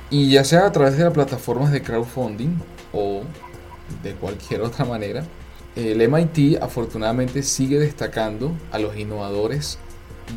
Y 0.09 0.29
ya 0.29 0.43
sea 0.43 0.67
a 0.67 0.71
través 0.71 0.97
de 0.97 1.03
las 1.03 1.13
plataformas 1.13 1.71
de 1.71 1.81
crowdfunding 1.81 2.55
o 2.93 3.23
de 4.03 4.13
cualquier 4.13 4.61
otra 4.61 4.85
manera, 4.85 5.23
el 5.75 6.07
MIT 6.07 6.61
afortunadamente 6.61 7.43
sigue 7.43 7.79
destacando 7.79 8.51
a 8.71 8.79
los 8.79 8.97
innovadores 8.97 9.79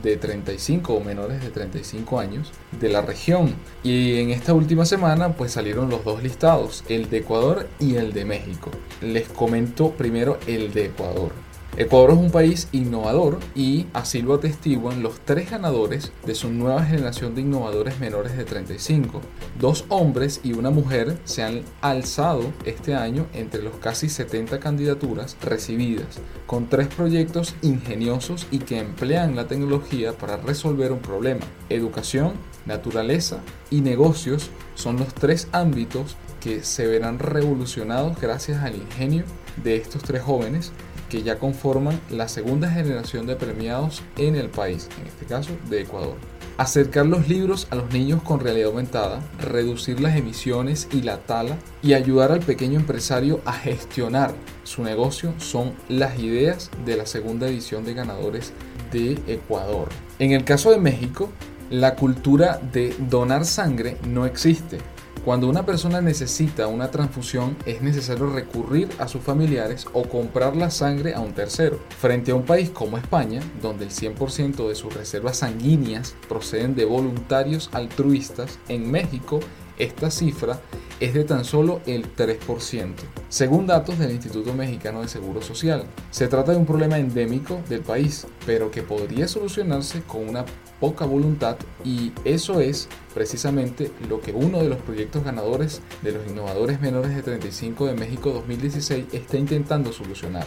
de 0.03 0.17
35 0.17 0.95
o 0.95 1.01
menores 1.01 1.43
de 1.43 1.51
35 1.51 2.19
años 2.21 2.53
de 2.81 2.89
la 2.89 3.03
región. 3.03 3.55
Y 3.83 4.19
en 4.19 4.31
esta 4.31 4.55
última 4.55 4.85
semana 4.85 5.35
pues 5.35 5.53
salieron 5.53 5.91
los 5.91 6.05
dos 6.05 6.23
listados, 6.23 6.85
el 6.89 7.09
de 7.11 7.19
Ecuador 7.19 7.69
y 7.79 7.97
el 7.97 8.13
de 8.13 8.25
México. 8.25 8.71
Les 9.01 9.29
comento 9.29 9.91
primero 9.91 10.39
el 10.47 10.73
de 10.73 10.87
Ecuador. 10.87 11.33
Ecuador 11.79 12.13
es 12.13 12.17
un 12.17 12.31
país 12.31 12.69
innovador 12.73 13.39
y 13.55 13.85
así 13.93 14.23
lo 14.23 14.33
atestiguan 14.33 15.03
los 15.03 15.21
tres 15.21 15.51
ganadores 15.51 16.11
de 16.25 16.35
su 16.35 16.49
nueva 16.49 16.83
generación 16.83 17.35
de 17.35 17.43
innovadores 17.43 18.01
menores 18.01 18.35
de 18.35 18.45
35. 18.45 19.21
Dos 19.61 19.85
hombres 19.91 20.41
y 20.43 20.55
una 20.55 20.71
mujer 20.71 21.19
se 21.25 21.43
han 21.43 21.61
alzado 21.83 22.51
este 22.65 22.95
año 22.95 23.27
entre 23.35 23.63
los 23.63 23.77
casi 23.77 24.09
70 24.09 24.59
candidaturas 24.59 25.37
recibidas, 25.43 26.19
con 26.47 26.67
tres 26.67 26.89
proyectos 26.89 27.55
ingeniosos 27.61 28.47
y 28.51 28.61
que 28.61 28.79
emplean 28.79 29.37
la 29.37 29.47
tecnología 29.47 30.15
para 30.15 30.39
resolver 30.39 30.93
un 30.93 31.01
problema. 31.01 31.45
Educación, 31.69 32.33
naturaleza 32.65 33.41
y 33.69 33.83
negocios 33.83 34.49
son 34.77 34.97
los 34.97 35.13
tres 35.13 35.49
ámbitos 35.53 36.17
que 36.41 36.63
se 36.63 36.87
verán 36.87 37.19
revolucionados 37.19 38.19
gracias 38.19 38.63
al 38.63 38.77
ingenio 38.77 39.25
de 39.63 39.77
estos 39.77 40.03
tres 40.03 40.23
jóvenes 40.23 40.73
que 41.09 41.23
ya 41.23 41.39
conforman 41.39 42.01
la 42.11 42.29
segunda 42.29 42.71
generación 42.71 43.27
de 43.27 43.37
premiados 43.37 44.03
en 44.17 44.37
el 44.37 44.49
país, 44.49 44.89
en 45.01 45.07
este 45.07 45.27
caso 45.27 45.53
de 45.69 45.83
Ecuador. 45.83 46.17
Acercar 46.59 47.05
los 47.05 47.29
libros 47.29 47.67
a 47.71 47.75
los 47.75 47.93
niños 47.93 48.23
con 48.23 48.41
realidad 48.41 48.69
aumentada, 48.69 49.21
reducir 49.39 50.01
las 50.01 50.17
emisiones 50.17 50.89
y 50.91 51.03
la 51.03 51.19
tala 51.19 51.59
y 51.83 51.93
ayudar 51.93 52.33
al 52.33 52.41
pequeño 52.41 52.81
empresario 52.81 53.41
a 53.45 53.53
gestionar 53.53 54.35
su 54.65 54.83
negocio 54.83 55.35
son 55.39 55.75
las 55.89 56.19
ideas 56.19 56.71
de 56.87 56.97
la 56.97 57.05
segunda 57.05 57.47
edición 57.47 57.85
de 57.85 57.95
ganadores 57.95 58.53
de 58.91 59.19
Ecuador. 59.27 59.91
En 60.19 60.33
el 60.33 60.45
caso 60.45 60.71
de 60.71 60.79
México, 60.79 61.29
la 61.71 61.95
cultura 61.95 62.61
de 62.73 62.95
donar 63.11 63.45
sangre 63.45 63.97
no 64.09 64.25
existe. 64.25 64.79
Cuando 65.27 65.49
una 65.49 65.67
persona 65.67 66.01
necesita 66.01 66.69
una 66.69 66.93
transfusión 66.93 67.57
es 67.67 67.83
necesario 67.83 68.31
recurrir 68.31 68.89
a 69.01 69.09
sus 69.09 69.23
familiares 69.23 69.85
o 69.93 70.05
comprar 70.05 70.55
la 70.55 70.71
sangre 70.71 71.15
a 71.15 71.21
un 71.21 71.33
tercero. 71.33 71.81
Frente 71.99 72.31
a 72.31 72.37
un 72.37 72.45
país 72.45 72.71
como 72.71 72.97
España, 72.97 73.41
donde 73.61 73.87
el 73.87 73.91
100% 73.91 74.69
de 74.69 74.77
sus 74.77 74.95
reservas 74.95 75.39
sanguíneas 75.39 76.15
proceden 76.29 76.77
de 76.77 76.85
voluntarios 76.85 77.71
altruistas, 77.73 78.61
en 78.69 78.89
México 78.89 79.41
esta 79.79 80.11
cifra 80.11 80.61
es 81.01 81.13
de 81.13 81.25
tan 81.25 81.45
solo 81.45 81.81
el 81.87 82.15
3%, 82.15 82.95
según 83.29 83.67
datos 83.67 83.99
del 83.99 84.13
Instituto 84.13 84.55
Mexicano 84.55 85.03
de 85.03 85.09
Seguro 85.09 85.43
Social. 85.43 85.85
Se 86.11 86.27
trata 86.29 86.53
de 86.53 86.59
un 86.59 86.67
problema 86.67 86.99
endémico 86.99 87.61
del 87.69 87.81
país, 87.81 88.27
pero 88.47 88.71
que 88.71 88.83
podría 88.83 89.29
solucionarse 89.29 90.03
con 90.03 90.27
una 90.27 90.47
poca 90.81 91.05
voluntad 91.05 91.57
y 91.85 92.13
eso 92.25 92.61
es 92.61 92.89
precisamente 93.15 93.91
lo 94.09 94.21
que 94.21 94.33
uno 94.33 94.59
de 94.59 94.69
los 94.69 94.79
proyectos 94.79 95.25
ganadores 95.25 95.81
de 96.03 96.13
los 96.13 96.27
innovadores 96.27 96.81
menores 96.81 97.15
de 97.15 97.23
35 97.23 97.87
de 97.87 97.95
México 97.95 98.31
2016 98.31 99.07
está 99.13 99.37
intentando 99.37 99.93
solucionar. 99.93 100.47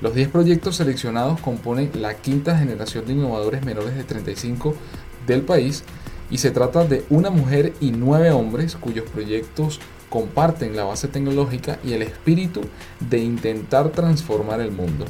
Los 0.00 0.14
10 0.14 0.28
proyectos 0.28 0.76
seleccionados 0.76 1.40
componen 1.40 1.90
la 1.94 2.14
quinta 2.14 2.58
generación 2.58 3.06
de 3.06 3.14
innovadores 3.14 3.64
menores 3.64 3.94
de 3.96 4.04
35 4.04 4.74
del 5.26 5.42
país 5.42 5.84
y 6.30 6.38
se 6.38 6.50
trata 6.50 6.84
de 6.84 7.04
una 7.10 7.30
mujer 7.30 7.72
y 7.80 7.92
nueve 7.92 8.30
hombres 8.30 8.76
cuyos 8.76 9.08
proyectos 9.10 9.80
comparten 10.10 10.76
la 10.76 10.84
base 10.84 11.08
tecnológica 11.08 11.78
y 11.84 11.92
el 11.92 12.02
espíritu 12.02 12.62
de 13.00 13.18
intentar 13.18 13.90
transformar 13.90 14.60
el 14.60 14.70
mundo. 14.70 15.04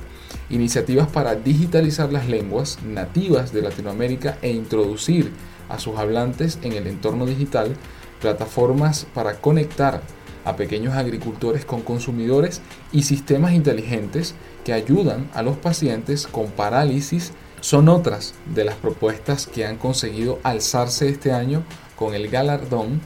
Iniciativas 0.50 1.08
para 1.08 1.34
digitalizar 1.34 2.12
las 2.12 2.28
lenguas 2.28 2.78
nativas 2.82 3.52
de 3.52 3.62
Latinoamérica 3.62 4.38
e 4.42 4.50
introducir 4.50 5.32
a 5.68 5.78
sus 5.78 5.96
hablantes 5.96 6.58
en 6.62 6.72
el 6.72 6.86
entorno 6.86 7.26
digital, 7.26 7.74
plataformas 8.20 9.06
para 9.12 9.40
conectar 9.40 10.02
a 10.44 10.54
pequeños 10.56 10.94
agricultores 10.94 11.64
con 11.64 11.82
consumidores 11.82 12.60
y 12.92 13.02
sistemas 13.02 13.52
inteligentes 13.52 14.34
que 14.64 14.72
ayudan 14.72 15.28
a 15.34 15.42
los 15.42 15.56
pacientes 15.56 16.26
con 16.26 16.46
parálisis 16.46 17.32
son 17.60 17.88
otras 17.88 18.34
de 18.54 18.64
las 18.64 18.76
propuestas 18.76 19.46
que 19.46 19.66
han 19.66 19.76
conseguido 19.76 20.38
alzarse 20.42 21.08
este 21.08 21.32
año 21.32 21.62
con 21.96 22.14
el 22.14 22.28
galardón 22.28 23.00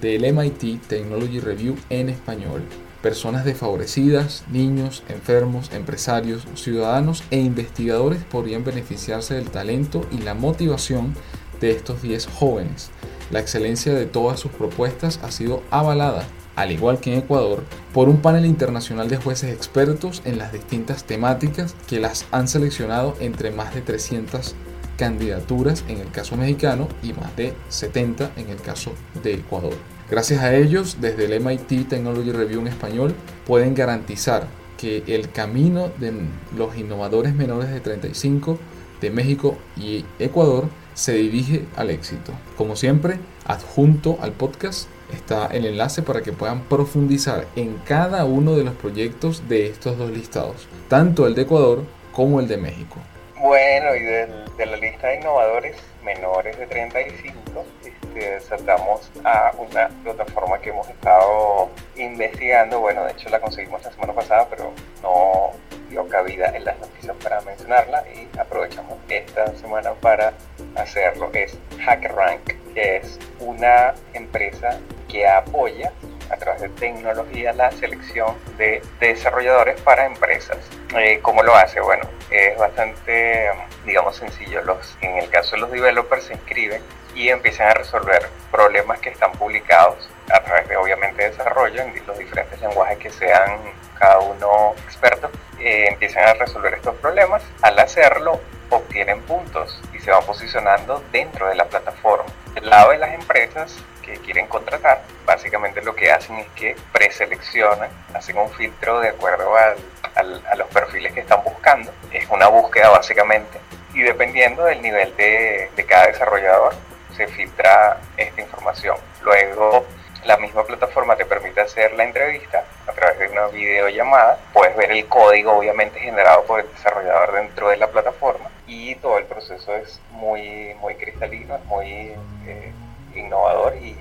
del 0.00 0.32
MIT 0.32 0.86
Technology 0.86 1.40
Review 1.40 1.76
en 1.90 2.08
español. 2.08 2.62
Personas 3.02 3.44
desfavorecidas, 3.44 4.44
niños, 4.50 5.02
enfermos, 5.08 5.70
empresarios, 5.72 6.46
ciudadanos 6.54 7.22
e 7.30 7.38
investigadores 7.38 8.24
podrían 8.24 8.64
beneficiarse 8.64 9.34
del 9.34 9.50
talento 9.50 10.06
y 10.10 10.18
la 10.18 10.34
motivación 10.34 11.14
de 11.60 11.70
estos 11.70 12.02
10 12.02 12.26
jóvenes. 12.26 12.90
La 13.30 13.40
excelencia 13.40 13.92
de 13.94 14.06
todas 14.06 14.40
sus 14.40 14.52
propuestas 14.52 15.20
ha 15.22 15.30
sido 15.30 15.62
avalada 15.70 16.26
al 16.56 16.72
igual 16.72 16.98
que 16.98 17.12
en 17.12 17.20
Ecuador, 17.20 17.62
por 17.92 18.08
un 18.08 18.22
panel 18.22 18.46
internacional 18.46 19.08
de 19.08 19.18
jueces 19.18 19.52
expertos 19.52 20.22
en 20.24 20.38
las 20.38 20.52
distintas 20.52 21.04
temáticas 21.04 21.74
que 21.86 22.00
las 22.00 22.26
han 22.32 22.48
seleccionado 22.48 23.14
entre 23.20 23.50
más 23.50 23.74
de 23.74 23.82
300 23.82 24.54
candidaturas 24.96 25.84
en 25.88 25.98
el 25.98 26.10
caso 26.10 26.36
mexicano 26.36 26.88
y 27.02 27.12
más 27.12 27.36
de 27.36 27.54
70 27.68 28.32
en 28.36 28.48
el 28.48 28.56
caso 28.56 28.92
de 29.22 29.34
Ecuador. 29.34 29.74
Gracias 30.10 30.42
a 30.42 30.54
ellos, 30.54 30.98
desde 31.00 31.26
el 31.26 31.40
MIT 31.40 31.88
Technology 31.88 32.32
Review 32.32 32.60
en 32.60 32.68
español, 32.68 33.14
pueden 33.46 33.74
garantizar 33.74 34.46
que 34.78 35.02
el 35.06 35.30
camino 35.30 35.90
de 35.98 36.12
los 36.56 36.76
innovadores 36.76 37.34
menores 37.34 37.70
de 37.70 37.80
35 37.80 38.58
de 39.00 39.10
México 39.10 39.58
y 39.76 40.04
Ecuador 40.18 40.68
se 40.94 41.12
dirige 41.12 41.66
al 41.76 41.90
éxito. 41.90 42.32
Como 42.56 42.76
siempre, 42.76 43.18
adjunto 43.46 44.18
al 44.20 44.32
podcast 44.32 44.88
está 45.12 45.46
el 45.46 45.66
enlace 45.66 46.02
para 46.02 46.22
que 46.22 46.32
puedan 46.32 46.62
profundizar 46.62 47.46
en 47.56 47.78
cada 47.84 48.24
uno 48.24 48.56
de 48.56 48.64
los 48.64 48.74
proyectos 48.74 49.48
de 49.48 49.66
estos 49.66 49.98
dos 49.98 50.10
listados, 50.10 50.68
tanto 50.88 51.26
el 51.26 51.34
de 51.34 51.42
Ecuador 51.42 51.84
como 52.12 52.40
el 52.40 52.48
de 52.48 52.56
México. 52.56 52.96
Bueno, 53.38 53.94
y 53.94 54.00
de, 54.00 54.66
la 54.66 54.76
lista 54.76 55.08
de 55.08 55.16
innovadores 55.16 55.76
menores 56.02 56.58
de 56.58 56.66
35, 56.66 57.64
este, 57.84 58.40
saltamos 58.40 59.10
a 59.24 59.52
una 59.58 59.88
plataforma 60.02 60.58
que 60.58 60.70
hemos 60.70 60.88
estado 60.88 61.68
investigando. 61.96 62.80
Bueno, 62.80 63.04
de 63.04 63.12
hecho 63.12 63.28
la 63.28 63.38
conseguimos 63.38 63.84
la 63.84 63.92
semana 63.92 64.14
pasada, 64.14 64.46
pero 64.48 64.72
no 65.02 65.50
dio 65.90 66.08
cabida 66.08 66.46
en 66.56 66.64
las 66.64 66.78
noticias 66.78 67.14
para 67.22 67.40
mencionarla 67.42 68.04
y 68.08 68.38
aprovechamos 68.38 68.98
esta 69.10 69.54
semana 69.56 69.92
para 70.00 70.32
hacerlo. 70.74 71.30
Es 71.34 71.58
HackerRank, 71.84 72.40
que 72.72 72.96
es 72.96 73.18
una 73.40 73.94
empresa 74.14 74.78
que 75.08 75.26
apoya 75.26 75.92
a 76.30 76.36
través 76.36 76.62
de 76.62 76.68
tecnología 76.70 77.52
la 77.52 77.70
selección 77.72 78.34
de 78.56 78.82
desarrolladores 79.00 79.80
para 79.80 80.06
empresas. 80.06 80.58
Eh, 80.96 81.20
¿Cómo 81.22 81.42
lo 81.42 81.54
hace? 81.54 81.80
Bueno, 81.80 82.08
es 82.30 82.58
bastante, 82.58 83.50
digamos, 83.84 84.16
sencillo. 84.16 84.62
Los, 84.62 84.96
en 85.00 85.18
el 85.18 85.30
caso 85.30 85.52
de 85.52 85.62
los 85.62 85.70
developers 85.70 86.24
se 86.24 86.34
inscriben 86.34 86.82
y 87.14 87.28
empiezan 87.28 87.68
a 87.68 87.74
resolver 87.74 88.28
problemas 88.50 89.00
que 89.00 89.10
están 89.10 89.32
publicados 89.32 90.08
a 90.30 90.40
través 90.42 90.68
de, 90.68 90.76
obviamente, 90.76 91.30
desarrollo 91.30 91.82
en 91.82 92.06
los 92.06 92.18
diferentes 92.18 92.60
lenguajes 92.60 92.98
que 92.98 93.10
sean 93.10 93.60
cada 93.98 94.18
uno 94.18 94.74
experto. 94.84 95.30
Eh, 95.58 95.86
empiezan 95.88 96.26
a 96.26 96.34
resolver 96.34 96.74
estos 96.74 96.94
problemas. 96.96 97.42
Al 97.62 97.78
hacerlo, 97.78 98.40
obtienen 98.68 99.22
puntos 99.22 99.80
y 99.94 100.00
se 100.00 100.10
van 100.10 100.24
posicionando 100.24 101.02
dentro 101.12 101.48
de 101.48 101.54
la 101.54 101.64
plataforma. 101.66 102.26
Del 102.54 102.68
lado 102.68 102.90
de 102.90 102.98
las 102.98 103.14
empresas 103.14 103.76
que 104.06 104.16
quieren 104.18 104.46
contratar, 104.46 105.02
básicamente 105.26 105.82
lo 105.82 105.94
que 105.94 106.10
hacen 106.10 106.36
es 106.36 106.48
que 106.54 106.76
preseleccionan, 106.92 107.90
hacen 108.14 108.38
un 108.38 108.50
filtro 108.50 109.00
de 109.00 109.08
acuerdo 109.08 109.54
a 109.56 110.54
los 110.54 110.68
perfiles 110.68 111.12
que 111.12 111.20
están 111.20 111.42
buscando. 111.44 111.92
Es 112.12 112.26
una 112.30 112.46
búsqueda 112.48 112.90
básicamente 112.90 113.58
y 113.92 114.02
dependiendo 114.02 114.64
del 114.64 114.80
nivel 114.80 115.14
de, 115.16 115.70
de 115.74 115.84
cada 115.84 116.06
desarrollador 116.06 116.74
se 117.16 117.26
filtra 117.28 117.98
esta 118.16 118.40
información. 118.40 118.96
Luego 119.22 119.84
la 120.24 120.36
misma 120.36 120.64
plataforma 120.64 121.16
te 121.16 121.24
permite 121.24 121.60
hacer 121.60 121.92
la 121.94 122.04
entrevista 122.04 122.64
a 122.86 122.92
través 122.92 123.18
de 123.18 123.28
una 123.28 123.46
videollamada. 123.46 124.38
Puedes 124.52 124.76
ver 124.76 124.90
el 124.90 125.06
código 125.06 125.52
obviamente 125.52 126.00
generado 126.00 126.44
por 126.44 126.60
el 126.60 126.70
desarrollador 126.72 127.32
dentro 127.32 127.68
de 127.68 127.76
la 127.76 127.88
plataforma 127.88 128.50
y 128.66 128.94
todo 128.96 129.18
el 129.18 129.24
proceso 129.24 129.74
es 129.76 130.00
muy, 130.10 130.74
muy 130.80 130.94
cristalino, 130.96 131.56
es 131.56 131.64
muy 131.64 132.12
eh, 132.46 132.72
innovador 133.16 133.76
y, 133.76 133.96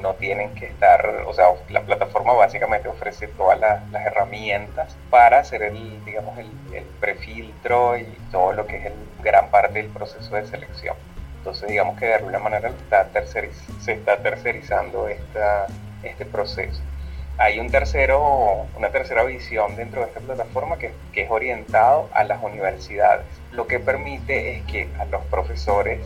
no 0.00 0.14
tienen 0.14 0.54
que 0.54 0.66
estar, 0.66 1.24
o 1.26 1.34
sea, 1.34 1.46
la 1.68 1.82
plataforma 1.82 2.32
básicamente 2.32 2.88
ofrece 2.88 3.26
todas 3.26 3.58
las, 3.58 3.82
herramientas 3.92 4.96
para 5.10 5.40
hacer 5.40 5.62
el, 5.62 6.02
digamos, 6.04 6.38
el, 6.38 6.48
el 6.72 6.84
prefiltro 7.00 7.98
y 7.98 8.04
todo 8.30 8.52
lo 8.52 8.66
que 8.66 8.76
es 8.76 8.86
el 8.86 8.94
gran 9.22 9.50
parte 9.50 9.82
del 9.82 9.88
proceso 9.88 10.34
de 10.36 10.46
selección. 10.46 10.94
Entonces, 11.40 11.68
digamos 11.68 11.98
que 11.98 12.06
de 12.06 12.14
alguna 12.14 12.38
manera 12.38 12.68
está 12.68 13.08
se 13.24 13.92
está 13.92 14.18
tercerizando 14.18 15.08
esta, 15.08 15.66
este 16.02 16.26
proceso. 16.26 16.82
Hay 17.38 17.58
un 17.58 17.70
tercero, 17.70 18.66
una 18.76 18.90
tercera 18.90 19.24
visión 19.24 19.74
dentro 19.74 20.02
de 20.02 20.08
esta 20.08 20.20
plataforma 20.20 20.76
que, 20.76 20.92
que 21.14 21.22
es 21.22 21.30
orientado 21.30 22.10
a 22.12 22.24
las 22.24 22.42
universidades. 22.42 23.24
Lo 23.52 23.66
que 23.66 23.80
permite 23.80 24.56
es 24.56 24.64
que 24.64 24.88
a 24.98 25.06
los 25.06 25.24
profesores 25.24 26.00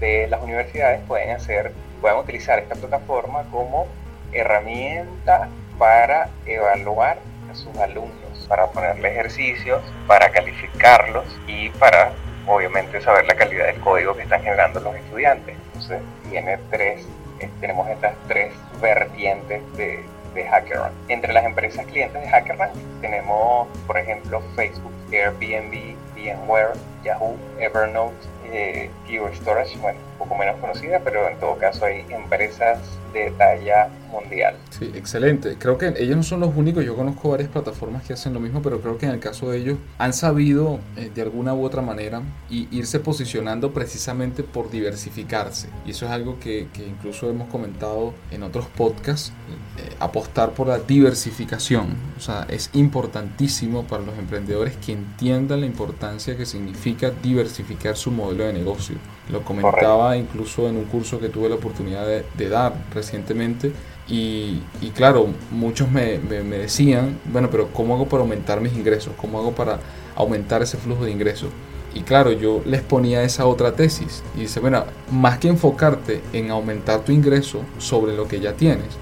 de 0.00 0.26
las 0.28 0.42
universidades 0.42 1.00
pueden 1.06 1.30
hacer, 1.30 1.72
puedan 2.00 2.18
utilizar 2.18 2.58
esta 2.58 2.74
plataforma 2.74 3.44
como 3.50 3.86
herramienta 4.32 5.48
para 5.78 6.28
evaluar 6.46 7.18
a 7.50 7.54
sus 7.54 7.76
alumnos, 7.78 8.46
para 8.48 8.66
ponerle 8.68 9.10
ejercicios, 9.10 9.82
para 10.06 10.30
calificarlos 10.30 11.24
y 11.46 11.70
para 11.70 12.12
obviamente 12.46 13.00
saber 13.00 13.26
la 13.26 13.34
calidad 13.34 13.66
del 13.66 13.80
código 13.80 14.14
que 14.14 14.22
están 14.22 14.42
generando 14.42 14.80
los 14.80 14.94
estudiantes. 14.94 15.56
Entonces, 15.66 16.00
tiene 16.30 16.58
tres, 16.70 17.06
eh, 17.40 17.50
tenemos 17.60 17.88
estas 17.88 18.14
tres 18.28 18.52
vertientes 18.80 19.62
de, 19.76 20.04
de 20.34 20.48
HackerRank. 20.48 20.92
Entre 21.08 21.32
las 21.32 21.44
empresas 21.44 21.86
clientes 21.86 22.20
de 22.20 22.28
HackerRank 22.28 22.72
tenemos, 23.00 23.68
por 23.86 23.98
ejemplo, 23.98 24.40
Facebook, 24.54 24.92
Airbnb, 25.12 25.95
VMware, 26.34 26.74
Yahoo, 27.04 27.36
Evernote, 27.58 28.14
eh, 28.52 28.90
Pure 29.06 29.34
Storage, 29.34 29.76
bueno, 29.78 29.98
un 30.12 30.18
poco 30.18 30.36
menos 30.36 30.56
conocida, 30.60 31.00
pero 31.00 31.28
en 31.28 31.38
todo 31.38 31.56
caso 31.58 31.86
hay 31.86 32.04
empresas 32.10 32.78
de 33.12 33.30
talla 33.32 33.88
mundial. 34.20 34.56
Sí, 34.70 34.90
excelente. 34.94 35.56
Creo 35.58 35.78
que 35.78 35.94
ellos 35.98 36.16
no 36.16 36.22
son 36.22 36.40
los 36.40 36.56
únicos, 36.56 36.84
yo 36.84 36.96
conozco 36.96 37.30
varias 37.30 37.48
plataformas 37.48 38.04
que 38.04 38.12
hacen 38.12 38.32
lo 38.32 38.40
mismo, 38.40 38.62
pero 38.62 38.80
creo 38.80 38.98
que 38.98 39.06
en 39.06 39.12
el 39.12 39.20
caso 39.20 39.50
de 39.50 39.58
ellos 39.58 39.78
han 39.98 40.12
sabido 40.12 40.80
eh, 40.96 41.10
de 41.14 41.22
alguna 41.22 41.54
u 41.54 41.64
otra 41.64 41.82
manera 41.82 42.22
y 42.50 42.68
irse 42.70 43.00
posicionando 43.00 43.72
precisamente 43.72 44.42
por 44.42 44.70
diversificarse. 44.70 45.68
Y 45.84 45.90
eso 45.90 46.06
es 46.06 46.12
algo 46.12 46.38
que, 46.40 46.68
que 46.72 46.86
incluso 46.86 47.30
hemos 47.30 47.48
comentado 47.48 48.14
en 48.30 48.42
otros 48.42 48.66
podcasts, 48.66 49.32
eh, 49.78 49.94
apostar 50.00 50.50
por 50.50 50.68
la 50.68 50.78
diversificación. 50.78 51.96
O 52.16 52.20
sea, 52.20 52.46
es 52.48 52.70
importantísimo 52.72 53.84
para 53.84 54.02
los 54.02 54.18
emprendedores 54.18 54.76
que 54.76 54.92
entiendan 54.92 55.60
la 55.60 55.66
importancia 55.66 56.36
que 56.36 56.46
significa 56.46 57.10
diversificar 57.10 57.96
su 57.96 58.10
modelo 58.10 58.44
de 58.44 58.52
negocio. 58.52 58.96
Lo 59.30 59.42
comentaba 59.42 60.16
incluso 60.16 60.68
en 60.68 60.76
un 60.76 60.84
curso 60.84 61.18
que 61.18 61.28
tuve 61.28 61.48
la 61.48 61.56
oportunidad 61.56 62.06
de, 62.06 62.48
dar 62.48 62.74
recientemente. 62.94 63.72
Y, 64.08 64.60
claro, 64.94 65.28
muchos 65.50 65.90
me, 65.90 66.18
decían, 66.18 67.18
bueno, 67.24 67.50
pero 67.50 67.68
¿cómo 67.72 67.94
hago 67.94 68.06
para 68.06 68.22
aumentar 68.22 68.60
mis 68.60 68.74
ingresos? 68.74 69.12
¿Cómo 69.16 69.38
hago 69.38 69.52
para 69.52 69.80
aumentar 70.14 70.62
ese 70.62 70.76
flujo 70.76 71.04
de 71.04 71.10
ingresos? 71.10 71.48
Y 71.92 72.02
claro, 72.02 72.30
yo 72.30 72.62
les 72.66 72.82
ponía 72.82 73.22
esa 73.22 73.46
otra 73.46 73.72
tesis. 73.74 74.22
Y 74.36 74.40
dice, 74.40 74.60
bueno, 74.60 74.84
más 75.10 75.38
que 75.38 75.48
enfocarte 75.48 76.20
en 76.32 76.50
aumentar 76.50 77.00
tu 77.00 77.12
ingreso 77.12 77.62
sobre 77.78 78.14
lo 78.14 78.28
que 78.28 78.38
ya 78.38 78.52
tienes, 78.52 78.98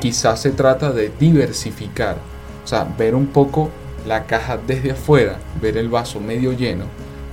quizás 0.00 0.40
se 0.40 0.50
trata 0.50 0.92
de 0.92 1.10
diversificar. 1.18 2.16
O 2.62 2.66
sea, 2.66 2.84
ver 2.96 3.14
un 3.14 3.26
poco 3.26 3.70
la 4.06 4.26
caja 4.26 4.58
desde 4.64 4.92
afuera, 4.92 5.38
ver 5.60 5.76
el 5.76 5.88
vaso 5.88 6.20
medio 6.20 6.52
lleno 6.52 6.84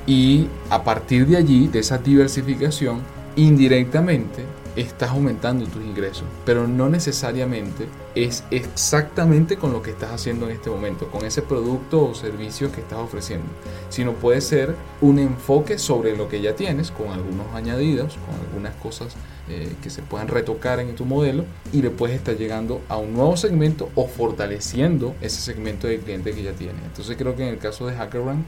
y 0.07 0.47
a 0.69 0.83
partir 0.83 1.27
de 1.27 1.36
allí, 1.36 1.67
de 1.67 1.79
esa 1.79 1.97
diversificación, 1.97 3.01
indirectamente 3.36 4.43
estás 4.77 5.09
aumentando 5.09 5.65
tus 5.65 5.83
ingresos, 5.83 6.23
pero 6.45 6.67
no 6.67 6.87
necesariamente 6.87 7.87
es 8.15 8.43
exactamente 8.51 9.57
con 9.57 9.73
lo 9.73 9.81
que 9.81 9.91
estás 9.91 10.11
haciendo 10.11 10.45
en 10.47 10.55
este 10.55 10.69
momento, 10.69 11.07
con 11.09 11.25
ese 11.25 11.41
producto 11.41 12.03
o 12.05 12.15
servicio 12.15 12.71
que 12.71 12.81
estás 12.81 12.99
ofreciendo, 12.99 13.47
sino 13.89 14.13
puede 14.13 14.41
ser 14.41 14.75
un 15.01 15.19
enfoque 15.19 15.77
sobre 15.79 16.15
lo 16.15 16.29
que 16.29 16.41
ya 16.41 16.55
tienes, 16.55 16.91
con 16.91 17.09
algunos 17.09 17.47
añadidos, 17.53 18.17
con 18.25 18.39
algunas 18.47 18.75
cosas 18.75 19.15
eh, 19.49 19.73
que 19.81 19.89
se 19.89 20.01
puedan 20.01 20.27
retocar 20.27 20.79
en 20.79 20.93
tu 20.95 21.05
modelo 21.05 21.45
y 21.71 21.81
le 21.81 21.89
puedes 21.89 22.15
estar 22.15 22.35
llegando 22.35 22.81
a 22.89 22.97
un 22.97 23.13
nuevo 23.13 23.37
segmento 23.37 23.89
o 23.95 24.07
fortaleciendo 24.07 25.15
ese 25.21 25.41
segmento 25.41 25.87
de 25.87 25.99
cliente 25.99 26.33
que 26.33 26.43
ya 26.43 26.51
tienes. 26.51 26.83
Entonces 26.83 27.15
creo 27.17 27.35
que 27.35 27.43
en 27.43 27.49
el 27.49 27.57
caso 27.57 27.87
de 27.87 27.95
HackerRank 27.95 28.45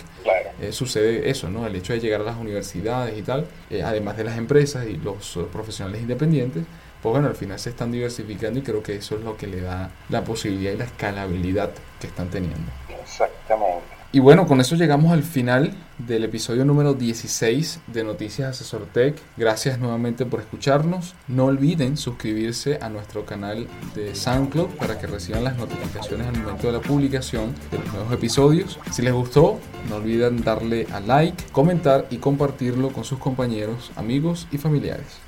eh, 0.62 0.72
sucede 0.72 1.30
eso, 1.30 1.50
¿no? 1.50 1.66
El 1.66 1.76
hecho 1.76 1.94
de 1.94 2.00
llegar 2.00 2.22
a 2.22 2.24
las 2.24 2.38
universidades 2.38 3.18
y 3.18 3.22
tal, 3.22 3.48
eh, 3.70 3.84
además 3.84 4.18
de 4.18 4.24
las 4.24 4.38
empresas 4.38 4.86
y 4.88 4.98
los 4.98 5.40
profesionales 5.52 6.02
independientes, 6.02 6.64
pues 7.02 7.14
bueno, 7.14 7.28
al 7.28 7.36
final 7.36 7.60
se 7.60 7.70
están 7.70 7.92
diversificando 7.92 8.60
y 8.60 8.62
creo 8.62 8.84
que 8.84 8.96
eso 8.96 9.16
es 9.16 9.24
lo 9.24 9.38
que 9.38 9.48
le 9.48 9.62
da 9.62 9.92
la 10.10 10.24
posibilidad 10.24 10.74
y 10.74 10.78
la 10.78 10.86
escalabilidad 10.86 11.72
que 12.00 12.08
están 12.08 12.30
teniendo. 12.30 12.72
Exactamente. 13.02 13.99
Y 14.12 14.18
bueno, 14.18 14.48
con 14.48 14.60
eso 14.60 14.76
llegamos 14.76 15.12
al 15.12 15.22
final 15.22 15.72
del 16.00 16.24
episodio 16.24 16.66
número 16.66 16.96
16 16.96 17.82
de 17.86 18.04
Noticias 18.04 18.50
Asesor 18.50 18.88
Tech. 18.88 19.16
Gracias 19.38 19.78
nuevamente 19.78 20.26
por 20.26 20.40
escucharnos. 20.40 21.14
No 21.28 21.46
olviden 21.46 21.96
suscribirse 21.96 22.80
a 22.82 22.90
nuestro 22.90 23.24
canal 23.24 23.68
de 23.94 24.16
SoundCloud 24.16 24.70
para 24.78 24.98
que 24.98 25.06
reciban 25.06 25.44
las 25.44 25.58
notificaciones 25.58 26.26
al 26.26 26.40
momento 26.40 26.66
de 26.66 26.74
la 26.74 26.80
publicación 26.80 27.54
de 27.70 27.78
los 27.78 27.94
nuevos 27.94 28.12
episodios. 28.12 28.80
Si 28.92 29.04
les 29.04 29.14
gustó, 29.14 29.60
no 29.90 29.98
olviden 29.98 30.42
darle 30.42 30.88
a 30.92 31.00
like, 31.02 31.44
comentar 31.52 32.08
y 32.10 32.18
compartirlo 32.18 32.90
con 32.90 33.04
sus 33.04 33.20
compañeros, 33.20 33.92
amigos 33.96 34.48
y 34.52 34.58
familiares. 34.58 35.18